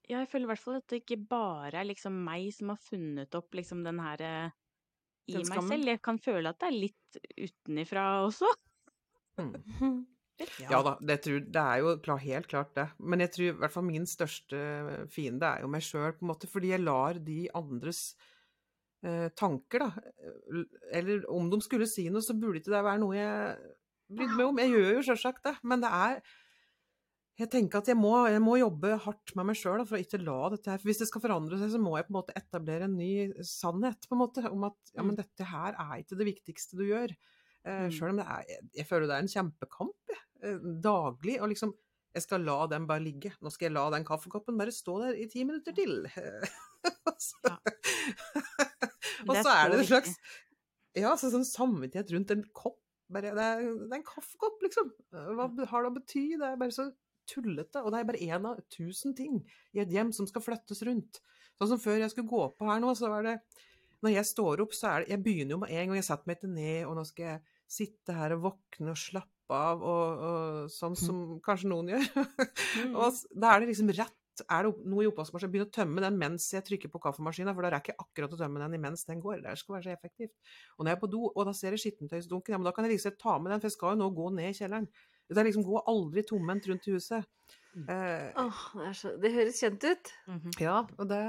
[0.10, 2.80] Ja, jeg føler i hvert fall at det ikke bare er liksom meg som har
[2.82, 4.56] funnet opp liksom den her eh,
[5.30, 5.74] i Den meg skammen?
[5.76, 5.91] selv.
[5.93, 8.50] Jeg kan føle at det er litt utenifra også.
[9.41, 9.52] Mm.
[10.63, 12.86] Ja da, det, tror, det er jo klar, helt klart det.
[13.04, 14.60] Men jeg tror i hvert fall min største
[15.12, 16.48] fiende er jo meg sjøl, på en måte.
[16.48, 18.13] Fordi jeg lar de andres
[19.04, 20.63] eh, tanker, da
[20.95, 23.58] Eller om de skulle si noe, så burde ikke det være noe jeg
[24.15, 24.62] brydde meg om.
[24.63, 26.24] Jeg gjør jo sjølsagt det, men det er
[27.39, 30.19] jeg tenker at jeg må, jeg må jobbe hardt med meg sjøl for å ikke
[30.21, 32.36] la dette her For hvis det skal forandre seg, så må jeg på en måte
[32.39, 33.12] etablere en ny
[33.47, 35.19] sannhet på en måte, om at ja, men Mm.
[35.23, 37.13] dette her er ikke det viktigste du gjør.
[37.65, 37.91] Eh, Mm.
[37.95, 40.22] Sjøl om det er jeg, jeg føler det er en kjempekamp, jeg.
[40.43, 41.39] Eh, Daglig.
[41.41, 41.74] Og liksom
[42.16, 43.30] Jeg skal la den bare ligge.
[43.39, 46.07] Nå skal jeg la den kaffekoppen bare stå der i ti minutter til.
[47.05, 47.59] Og så-.
[49.28, 50.16] Og så er det en slags.
[50.97, 52.80] Ja, så sånn samvittighet rundt en kopp.
[53.13, 54.89] Bare, det, er, det er en kaffekopp, liksom.
[55.13, 56.24] Hva har det å bety?
[56.41, 56.88] Det er bare så
[57.30, 57.84] tullete.
[57.84, 59.39] Og det er bare én av tusen ting
[59.75, 61.21] i et hjem som skal flyttes rundt.
[61.59, 63.39] Sånn som før jeg skulle gå på her nå, så var det
[63.99, 66.30] Når jeg står opp, så er det Jeg begynner jo med en gang jeg setter
[66.30, 70.23] meg ikke ned, og nå skal jeg sitte her og våkne og slappe av, og,
[70.30, 72.07] og sånn som kanskje noen gjør.
[72.80, 72.95] Mm.
[72.95, 74.15] og da er det liksom rett
[74.47, 77.65] er det noe i oppvaskmaskinen, begynn å tømme den mens jeg trykker på kaffemaskinen, for
[77.65, 79.41] da er ikke akkurat å tømme den imens den går.
[79.43, 80.36] Det skal være så effektivt.
[80.77, 82.88] Og når jeg er på do, og da ser jeg skittentøysdunken, ja, men da kan
[82.88, 84.88] jeg liksom ta med den, for jeg skal jo nå gå ned i kjelleren.
[85.30, 87.27] Det er liksom gå aldri tomhendt rundt i huset.
[87.77, 90.09] Uh, Åh, det, er så, det høres kjent ut.
[90.27, 90.53] Mhm.
[90.59, 91.19] ja, og det,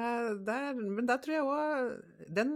[0.47, 2.55] der, men der tror jeg òg Den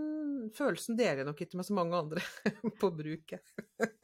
[0.57, 2.25] følelsen deler jeg nok ikke med så mange andre
[2.81, 3.53] på bruket.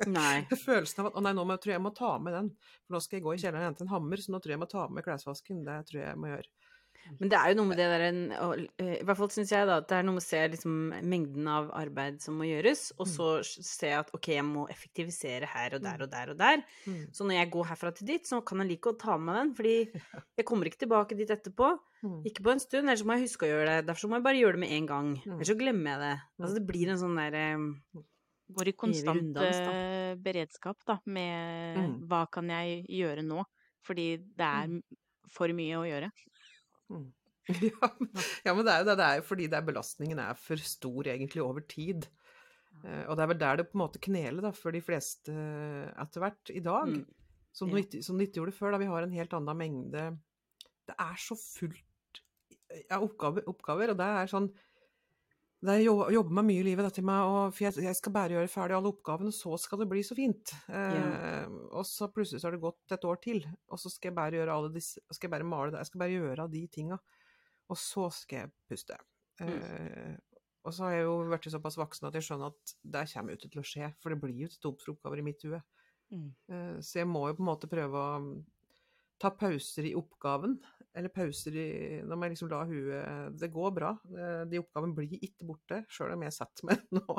[0.07, 0.45] Nei.
[0.67, 2.53] Følelsen av at å nei, nå må, tror jeg jeg må ta med den,
[2.85, 4.59] for nå skal jeg gå i kjelleren og hente en hammer, så nå tror jeg
[4.59, 5.65] jeg må ta med klesvasken.
[5.67, 6.70] Det tror jeg jeg må gjøre.
[7.19, 9.51] Men det er jo noe med det der en- og, eh, I hvert fall syns
[9.51, 12.45] jeg da at det er noe med å se liksom mengden av arbeid som må
[12.47, 16.39] gjøres, og så se at ok, jeg må effektivisere her og der og der og
[16.39, 16.63] der.
[16.87, 17.11] Mm.
[17.13, 19.55] Så når jeg går herfra til dit, så kan jeg like godt ta med den,
[19.55, 19.91] fordi
[20.39, 21.79] jeg kommer ikke tilbake dit etterpå.
[22.03, 22.23] Mm.
[22.25, 23.87] Ikke på en stund, ellers må jeg huske å gjøre det.
[23.91, 25.11] Derfor må jeg bare gjøre det med en gang.
[25.25, 25.35] Mm.
[25.35, 26.15] Ellers så glemmer jeg det.
[26.41, 27.45] Altså det blir en sånn derre
[28.51, 29.71] Går i konstant runddans, da.
[29.71, 32.09] eh, beredskap da, med Mm.
[32.09, 33.45] hva kan jeg gjøre nå?
[33.87, 34.83] Fordi det er
[35.31, 36.11] for mye å gjøre.
[36.91, 37.09] Mm.
[37.71, 38.11] Ja, men-
[38.45, 38.97] ja, men det er jo det.
[39.01, 42.07] Det er jo fordi det er belastningen er for stor egentlig over tid.
[42.85, 45.33] Eh, og det er vel der det på en måte kneler da, for de fleste
[45.35, 46.93] eh, etter hvert i dag.
[46.93, 47.07] Mm.
[47.53, 48.03] Som, Ja.
[48.07, 50.05] som det ikke gjorde før, da vi har en helt annen mengde
[50.87, 52.21] Det er så fullt
[52.95, 54.47] av oppgaver, oppgaver, og det er sånn
[55.61, 58.15] det er å jobber meg mye i livet, dette med å, for jeg, jeg skal
[58.15, 60.55] bare gjøre ferdig alle oppgavene, så skal det bli så fint.
[60.73, 64.17] Eh, og så plutselig så har det gått et år til, og så skal jeg
[64.17, 66.99] bare gjøre alle disse, skal jeg bare male det, jeg skal bare gjøre de tinga.
[67.71, 68.97] Og så skal jeg puste.
[69.45, 70.17] Eh,
[70.65, 73.53] og så har jeg jo vært såpass voksen at jeg skjønner at det kommer ikke
[73.53, 75.61] til å skje, for det blir jo ikke tomt for oppgaver i mitt hue.
[76.11, 76.27] Mm.
[76.51, 78.35] Eh, Så jeg må jo på en måte prøve å mm,
[79.21, 80.59] ta pauser i oppgaven.
[80.97, 81.67] Eller pauser i
[82.03, 83.93] Nå må jeg liksom la huet Det går bra.
[84.11, 87.19] Eh, De oppgavene blir ikke borte, sjøl om jeg setter meg nå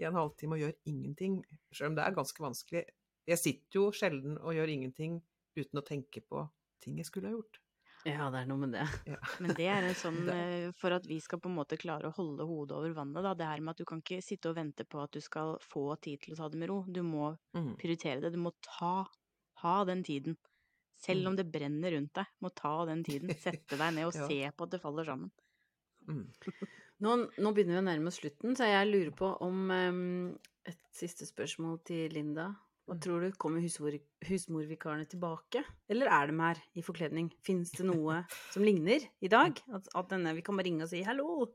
[0.00, 1.36] i en halvtime og gjør ingenting.
[1.70, 2.82] Sjøl om det er ganske vanskelig.
[3.30, 5.20] Jeg sitter jo sjelden og gjør ingenting
[5.54, 6.48] uten å tenke på
[6.82, 7.60] ting jeg skulle ha gjort.
[8.02, 8.82] Ja, det er noe med det.
[9.44, 12.16] Men det er en sånn eh, For at vi skal på en måte klare å
[12.16, 13.36] holde hodet over vannet, da.
[13.38, 15.92] Det her med at du kan ikke sitte og vente på at du skal få
[16.02, 16.80] tid til å ta det med ro.
[16.90, 17.76] Du må Mm.
[17.78, 18.32] prioritere det.
[18.34, 19.04] Du må ta
[19.62, 20.34] ha den tiden.
[21.02, 21.26] Selv Mm.
[21.32, 23.30] om det brenner rundt deg, må ta den tiden.
[23.34, 24.28] Sette deg ned og Ja.
[24.28, 25.30] se på at det faller sammen.
[26.08, 26.28] Mm.
[27.02, 30.78] Nå, nå begynner vi å nærme oss slutten, så jeg lurer på om um, et
[30.94, 32.52] siste spørsmål til Linda.
[32.86, 33.00] Hva Mm.
[33.02, 33.32] tror du?
[33.38, 33.94] Kommer husmor,
[34.26, 35.64] husmorvikarene tilbake?
[35.90, 37.32] Eller er de her i forkledning?
[37.42, 38.24] Fins det noe
[38.54, 39.58] som ligner i dag?
[39.74, 41.48] At, at denne, vi kan bare ringe og si 'hallo'?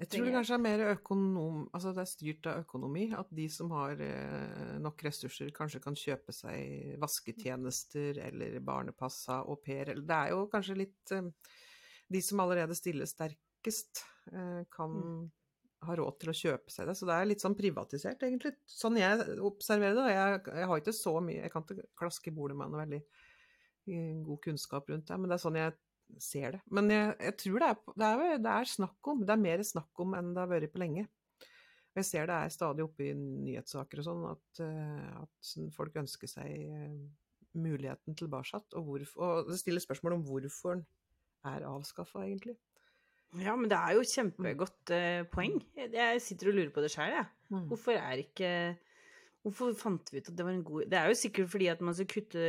[0.00, 1.58] Jeg tror det kanskje er mer økonom...
[1.76, 3.04] Altså det er styrt av økonomi.
[3.14, 9.54] At de som har eh, nok ressurser, kanskje kan kjøpe seg vasketjenester eller barnepassa au
[9.62, 9.92] pair.
[9.94, 11.30] Det er jo kanskje litt eh,
[12.10, 15.30] De som allerede stiller sterkest, eh, kan Mm.
[15.86, 16.96] ha råd til å kjøpe seg det.
[16.98, 18.54] Så det er litt sånn privatisert, egentlig.
[18.66, 20.04] Sånn jeg observerer det.
[20.04, 22.82] Og jeg, jeg har ikke så mye Jeg kan ikke klaske i bordet med noe
[22.82, 23.02] veldig
[24.24, 25.74] god kunnskap rundt det, men det er sånn jeg
[26.20, 26.62] ser det.
[26.74, 29.62] Men jeg, jeg tror det er, det, er, det er snakk om, det er mer
[29.66, 31.06] snakk om enn det har vært på lenge.
[31.94, 35.94] Og jeg ser det er stadig oppe i nyhetssaker og sånn, at, eh, at folk
[36.02, 36.96] ønsker seg eh,
[37.54, 38.58] muligheten tilbake.
[38.74, 40.86] Og, hvorfor, og det stiller spørsmål om hvorfor den
[41.46, 42.56] er avskaffa, egentlig.
[43.42, 45.60] Ja, men det er jo kjempegodt eh, poeng.
[45.78, 47.30] Jeg, sitter og lurer på det sjøl, jeg.
[47.50, 47.62] Mm.
[47.70, 48.50] Hvorfor er ikke
[49.44, 51.82] Hvorfor fant vi ut at det var en god Det er jo sikkert fordi at
[51.84, 52.44] man skal kutte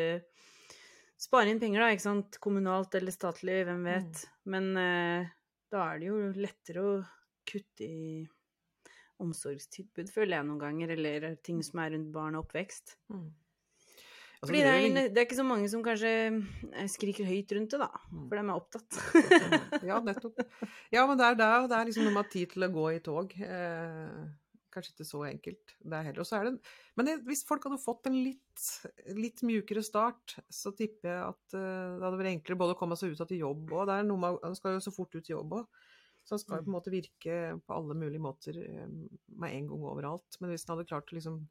[1.17, 2.37] Spare inn penger, da, ikke sant?
[2.43, 4.25] Kommunalt eller statlig, hvem vet.
[4.51, 5.29] Men eh,
[5.71, 6.95] da er det jo lettere å
[7.47, 8.25] kutte i
[9.23, 12.97] omsorgstilbud, føler jeg noen ganger, eller ting som er rundt barn og oppvekst.
[13.13, 13.29] Mm.
[14.35, 16.09] Altså, Fordi det er, en- det er ikke så mange som kanskje
[16.75, 17.87] eh, skriker høyt rundt det, da.
[18.11, 18.25] Mm.
[18.27, 19.85] For de er opptatt.
[19.87, 20.41] Ja, nettopp.
[20.93, 22.89] Ja, men det er, det er, det er liksom noe med tid til å gå
[22.91, 23.31] i tog.
[23.39, 24.25] Eh,
[24.75, 25.73] kanskje ikke så enkelt.
[25.81, 26.21] Det er heller.
[26.21, 26.53] Og så er det,
[26.99, 28.67] men det, hvis folk hadde fått en litt,
[29.17, 32.99] litt mjukere start, så tipper jeg at uh, det hadde vært enklere både å komme
[32.99, 35.15] seg ut av til jobb og det er noe med, Man skal jo så fort
[35.15, 35.81] ut i jobb òg.
[36.25, 37.33] Så det skal jo på en måte virke
[37.67, 38.87] på alle mulige måter eh,
[39.37, 40.39] med en gang overalt.
[40.41, 41.43] Men hvis han hadde klart å liksom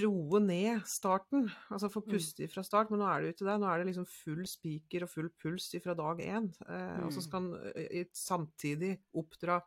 [0.00, 3.56] roe ned starten, altså få puste fra start, men nå er det jo ikke det.
[3.60, 6.46] Nå er det liksom full spiker og full puls fra dag én.
[6.64, 7.26] Eh, Og så Mm.
[7.28, 9.60] skal eh, samtidig oppdra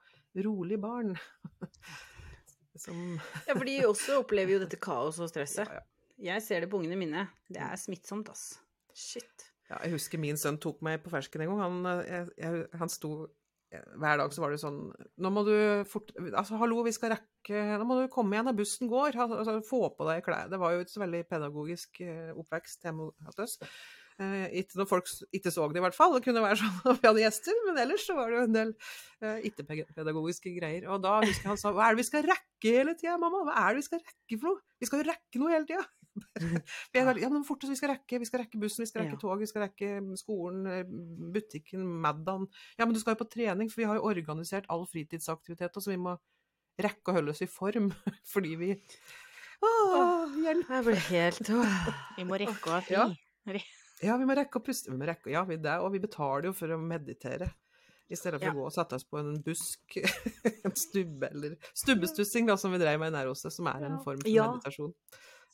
[0.46, 1.16] rolig barn.
[2.80, 3.18] Som
[3.48, 5.68] Ja, for de også opplever jo dette kaoset og stresset.
[5.68, 5.86] ja, ja.
[6.20, 7.28] Jeg ser det på ungene mine.
[7.48, 8.58] Det er smittsomt, ass.
[8.92, 9.46] Shit.
[9.70, 11.62] Ja, jeg husker min sønn tok meg på fersken en gang.
[11.64, 13.12] Han, eh, jeg, jeg, han sto
[13.72, 14.80] eh, Hver dag så var det sånn
[15.22, 15.54] Nå må du
[15.88, 19.16] fort Altså, hallo, vi skal rekke Nå må du komme igjen når bussen går.
[19.16, 20.50] Altså, få på deg klær.
[20.52, 23.56] Det var jo ikke så veldig pedagogisk eh, oppvekst hjemme hos oss.
[24.20, 26.12] Eh, ikke når folk ikke så det, i hvert fall.
[26.18, 28.58] Det kunne være sånn at vi hadde gjester, men ellers så var det jo en
[28.58, 28.74] del
[29.24, 30.90] eh, ikke-pedagogiske greier.
[30.92, 33.46] Og da husker jeg han sa hva er det vi skal rekke hele tida, mamma?
[33.48, 34.66] Hva er det vi skal rekke for noe?
[34.82, 35.88] Vi skal jo rekke noe hele tida!
[36.98, 39.22] Ja, men fortest, vi skal rekke, vi skal rekke bussen, vi skal rekke Ja.
[39.22, 40.84] tog, vi skal rekke skolen, eh,
[41.32, 42.50] butikken, Maddan.
[42.76, 45.86] Ja, men du skal jo på trening, for vi har jo organisert all fritidsaktivitet, og
[45.86, 46.18] så vi må
[46.82, 47.94] rekke å holde oss i form
[48.34, 48.74] fordi vi
[49.64, 50.70] Åh, hjelp!
[50.72, 51.50] Jeg blir helt.
[52.18, 53.00] Vi må rekke å ha fri.
[53.00, 53.12] Ja.
[54.02, 54.92] Ja, vi må rekke å puste.
[54.92, 57.50] Vi må rekke, ja, vi, det, og vi betaler jo for å meditere.
[58.10, 58.54] I stedet for Ja.
[58.54, 59.98] å gå og sette oss på en busk,
[60.66, 64.22] en stubbe, eller stubbestussing, da, som vi drev med i Næråset, som er en form
[64.24, 64.48] for Ja.
[64.56, 64.94] meditasjon.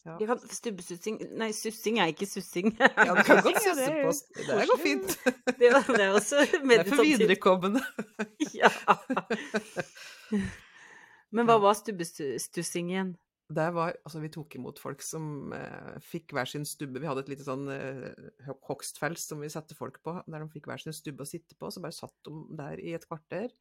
[0.05, 0.15] Ja.
[0.21, 2.67] Kan Stubbesussing Nei, sussing er ikke sussing.
[2.77, 4.11] Ja, du kan godt susse på.
[4.37, 5.15] Det går fint.
[5.57, 7.81] Det, var- det er også Det er for viderekommende.
[8.53, 8.69] Ja.
[11.33, 13.15] Men hva var stubbestussing igjen?
[13.45, 16.97] Det var, altså Vi tok imot folk som eh, fikk hver sin stubbe.
[17.01, 20.71] Vi hadde et lite sånn eh, hogstfels som vi satte folk på, der de fikk
[20.71, 21.69] hver sin stubbe å sitte på.
[21.69, 23.53] Så bare satt de der i et kvarter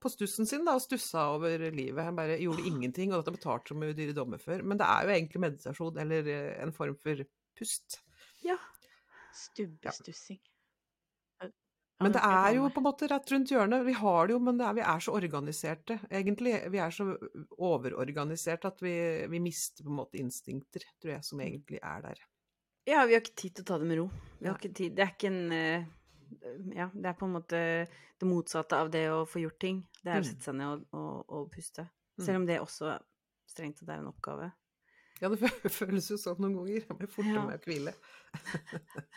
[0.00, 2.04] på stussen sin da, og stussa over livet.
[2.06, 4.64] Han bare gjorde ingenting, og dette betalte som jo dyre dommer før.
[4.64, 7.20] Men det er jo egentlig meditasjon, eller eh, en form for
[7.58, 8.00] pust.
[8.44, 8.56] Ja.
[9.34, 10.40] Stubbestussing.
[12.02, 13.84] Men det er jo på en måte rett rundt hjørnet.
[13.86, 16.54] Vi har det jo, men det er, vi er så organiserte, egentlig.
[16.74, 17.06] Vi er så
[17.62, 18.94] overorganiserte at vi,
[19.30, 22.22] vi mister på en måte instinkter, tror jeg, som egentlig er der.
[22.90, 24.08] Ja, vi har ikke tid til å ta det med ro.
[24.40, 24.96] Vi har ikke tid.
[24.98, 25.86] Det er ikke en eh,
[26.74, 29.80] Ja, det er på en måte det motsatte av det å få gjort ting.
[30.02, 30.28] Det er å Mm.
[30.28, 31.86] sette seg ned og, og, og puste.
[32.18, 32.24] Mm.
[32.26, 32.98] Selv om det også
[33.48, 34.50] strengt tatt er en oppgave.
[35.24, 35.40] Ja, det
[35.80, 36.84] føles jo sånn noen ganger.
[36.84, 37.46] Jeg blir fort Ja.
[37.48, 37.94] med å hvile.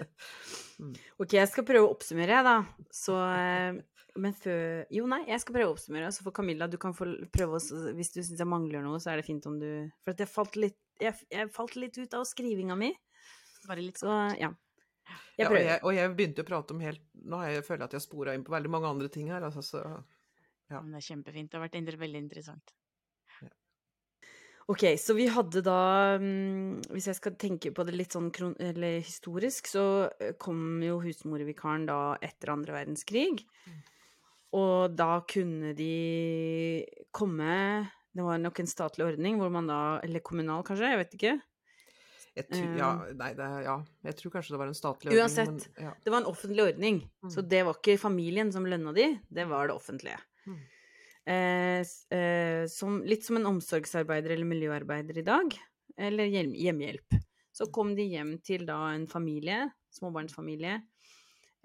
[1.18, 2.58] Ok, jeg skal prøve å oppsummere, da.
[2.94, 3.80] Så eh,
[4.18, 6.12] Men før Jo, nei, jeg skal prøve å oppsummere.
[6.14, 9.12] Så for Camilla, du kan få prøve å Hvis du syns jeg mangler noe, så
[9.14, 9.68] er det fint om du
[10.06, 12.92] For at jeg falt litt jeg, jeg falt litt ut av skrivinga mi.
[13.68, 14.52] Bare litt Så ja.
[15.38, 17.84] Jeg Ja, og, jeg, og jeg begynte å prate om helt Nå har jeg føler
[17.86, 19.46] jeg at jeg har spora inn på veldig mange andre ting her.
[19.50, 19.84] Altså, så,
[20.72, 20.82] ja.
[20.82, 21.52] Men det er kjempefint.
[21.52, 22.74] Det har vært veldig interessant.
[24.68, 28.56] Ok, så vi hadde da mm, Hvis jeg skal tenke på det litt sånn kron
[28.60, 29.84] eller historisk, så
[30.20, 33.46] eh, kom jo husmorvikaren da etter andre verdenskrig.
[34.58, 35.94] Og da kunne de
[37.16, 40.92] komme Det var nok en statlig ordning hvor man da Eller kommunal, kanskje?
[40.94, 41.34] Jeg vet ikke.
[42.38, 45.24] Jeg, tror- ja, nei, det, ja, jeg tror kanskje det var en statlig ordning.
[45.24, 45.48] Uansett.
[45.74, 45.94] Men, ja.
[46.06, 47.00] Det var en offentlig ordning.
[47.34, 47.48] Så Mm.
[47.50, 50.20] det var ikke familien som lønna de, det var det offentlige.
[50.46, 50.60] Mm.
[51.28, 51.84] Eh,
[52.18, 55.56] eh, som, litt som en omsorgsarbeider eller miljøarbeider i dag,
[56.00, 57.18] eller hjem, hjemmehjelp.
[57.52, 59.66] Så kom de hjem til da en familie,
[59.98, 60.78] småbarnsfamilie,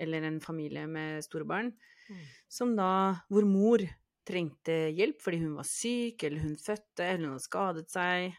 [0.03, 1.73] eller en familie med store barn,
[2.11, 2.23] Mm.
[2.51, 3.79] som da, hvor mor
[4.27, 8.35] trengte hjelp fordi hun var syk, eller hun fødte, eller hun hadde skadet seg.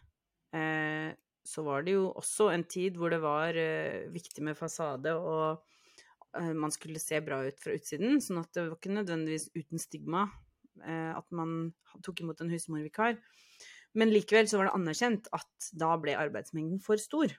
[0.53, 1.15] Eh,
[1.47, 5.63] så var det jo også en tid hvor det var eh, viktig med fasade, og
[6.36, 9.80] eh, man skulle se bra ut fra utsiden, sånn at det var ikke nødvendigvis uten
[9.82, 10.28] stigma
[10.82, 11.74] at man
[12.05, 13.19] tok imot en husmorvikar.
[13.93, 17.34] Men likevel så var det anerkjent at da ble arbeidsmengden for stor.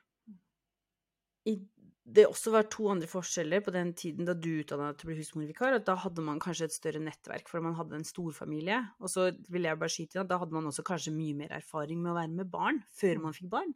[1.50, 1.56] I,
[2.04, 5.10] det også var to andre forskjeller på den tiden da du utdanna deg til å
[5.10, 5.76] bli husmorvikar.
[5.78, 8.80] at Da hadde man kanskje et større nettverk, for man hadde en storfamilie.
[9.00, 11.56] Og så vil jeg bare skyte inn at da hadde man også kanskje mye mer
[11.58, 13.74] erfaring med å være med barn før man fikk barn.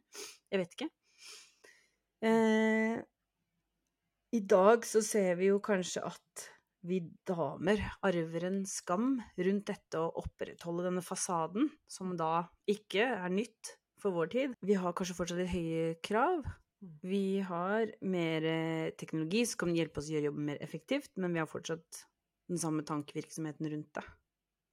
[0.53, 0.89] Jeg vet ikke.
[2.29, 2.95] Eh,
[4.37, 6.47] I dag så ser vi jo kanskje at
[6.87, 13.33] vi damer arver en skam rundt dette å opprettholde denne fasaden, som da ikke er
[13.33, 14.55] nytt for vår tid.
[14.63, 16.45] Vi har kanskje fortsatt litt høye krav.
[17.03, 21.35] Vi har mer eh, teknologi som kan hjelpe oss å gjøre jobben mer effektivt, men
[21.35, 22.05] vi har fortsatt
[22.49, 24.05] den samme tankevirksomheten rundt det,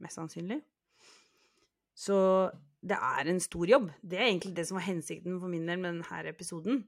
[0.05, 0.61] mest sannsynlig.
[1.97, 2.17] Så
[2.87, 3.91] det er en stor jobb.
[4.01, 6.85] Det er egentlig det som var hensikten for min del med denne episoden.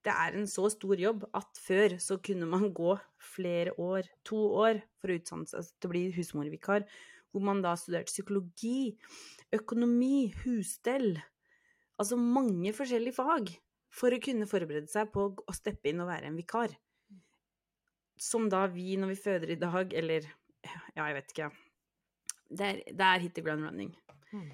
[0.00, 4.38] Det er en så stor jobb at før så kunne man gå flere år, to
[4.62, 6.86] år, for å utdanne seg til å bli husmorvikar,
[7.30, 8.94] hvor man da studerte psykologi,
[9.54, 11.12] økonomi, husstell,
[12.00, 13.52] altså mange forskjellige fag,
[13.92, 16.74] for å kunne forberede seg på å steppe inn og være en vikar.
[18.20, 20.26] Som da vi, når vi føder i dag, eller
[20.64, 21.46] ja, jeg vet ikke
[22.50, 23.94] Det er, det er hit the ground running.
[24.32, 24.50] Mm.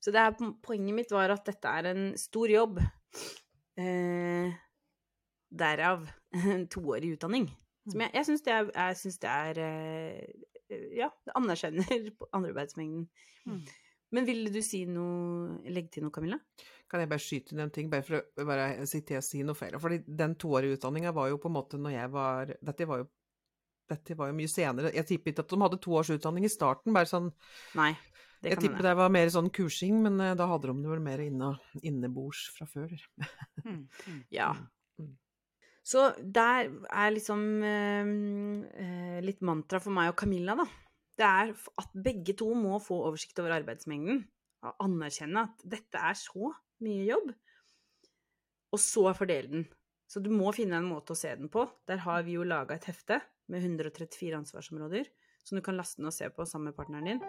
[0.00, 2.78] Så det er, poenget mitt var at dette er en stor jobb.
[3.80, 4.54] Eh,
[5.50, 6.06] derav
[6.74, 7.50] toårig utdanning.
[7.90, 8.72] Som jeg jeg syns det er,
[9.22, 13.08] det er eh, Ja, det anerkjenner på andrearbeidsmengden.
[13.48, 13.62] Mm.
[14.10, 16.38] Men ville du si noe Legge til noe, Camilla?
[16.90, 19.78] Kan jeg bare skyte inn en ting, bare for å bare å si noe feil?
[19.82, 23.08] Fordi den toårige utdanninga var jo på en måte når jeg var Dette var jo,
[23.90, 24.94] dette var jo mye senere.
[24.94, 27.30] Jeg tipper ikke at de hadde to års utdanning i starten, bare sånn
[27.78, 27.92] Nei.
[28.40, 31.02] Det Jeg tipper det var mer sånn kursing, men eh, da hadde de det vel
[31.04, 31.50] mer inne,
[31.84, 32.94] innebords fra før.
[33.60, 34.20] Mm, mm.
[34.32, 34.54] Ja.
[35.86, 38.10] Så der er liksom eh,
[38.84, 40.66] eh, litt mantra for meg og Camilla, da.
[41.20, 41.52] Det er
[41.82, 44.22] at begge to må få oversikt over arbeidsmengden.
[44.64, 46.52] Og anerkjenne at dette er så
[46.84, 47.32] mye jobb.
[48.70, 49.66] Og så fordele den.
[50.10, 51.64] Så du må finne en måte å se den på.
[51.88, 53.20] Der har vi jo laga et hefte
[53.50, 55.08] med 134 ansvarsområder
[55.44, 57.22] som du kan laste ned og se på sammen med partneren din.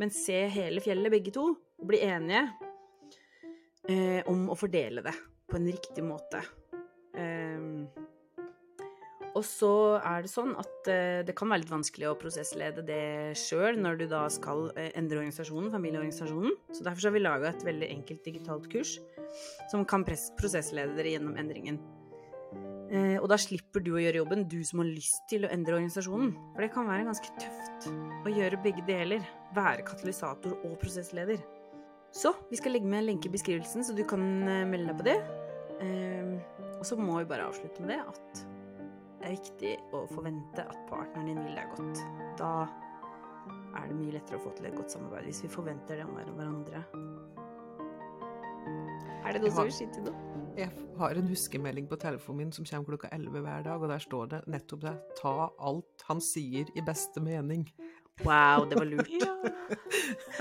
[0.00, 2.46] Men se hele fjellet, begge to, og bli enige
[3.90, 5.14] eh, om å fordele det
[5.50, 6.40] på en riktig måte.
[9.32, 9.70] Og så
[10.04, 14.02] er det sånn at eh, det kan være litt vanskelig å prosesslede det sjøl når
[14.02, 16.58] du da skal eh, endre organisasjonen, familieorganisasjonen.
[16.76, 18.98] Så derfor har vi laga et veldig enkelt digitalt kurs
[19.72, 21.80] som kan prosesslede dere gjennom endringen.
[22.92, 25.78] Eh, og da slipper du å gjøre jobben, du som har lyst til å endre
[25.80, 26.36] organisasjonen.
[26.52, 27.88] For det kan være ganske tøft
[28.28, 29.24] å gjøre begge deler.
[29.56, 31.40] Være katalysator og prosessleder.
[32.12, 34.20] Så vi skal legge med en lenke i beskrivelsen, så du kan
[34.68, 35.18] melde deg på det.
[36.76, 38.42] Og så må vi bare avslutte med det at
[39.22, 42.02] er viktig å forvente at partneren din vil deg godt.
[42.40, 42.52] Da
[43.78, 46.18] er det mye lettere å få til et godt samarbeid hvis vi forventer det om
[46.18, 46.84] hverandre.
[49.22, 50.28] Er det noe som vil si til noe?
[50.58, 50.68] Jeg
[50.98, 54.30] har en huskemelding på telefonen min som kommer klokka 11 hver dag, og der står
[54.34, 54.94] det nettopp det.
[55.22, 57.64] Ta alt han sier i beste mening.
[58.26, 59.08] Wow, det var lurt.
[59.22, 59.30] Ja.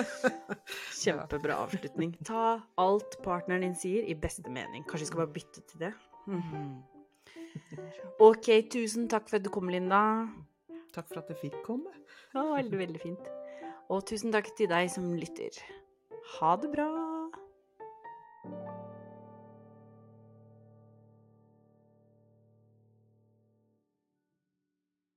[1.01, 2.13] Kjempebra avslutning.
[2.27, 4.83] Ta alt partneren din sier, i beste mening.
[4.89, 5.93] Kanskje vi skal bare bytte til det?
[6.27, 6.65] Mhm.
[8.21, 10.27] Ok, tusen takk for at du kom, Linda.
[10.93, 11.89] Takk for at jeg fikk komme.
[12.31, 13.31] Det var veldig, veldig fint.
[13.89, 15.57] Og tusen takk til deg som lytter.
[16.37, 17.00] Ha det bra.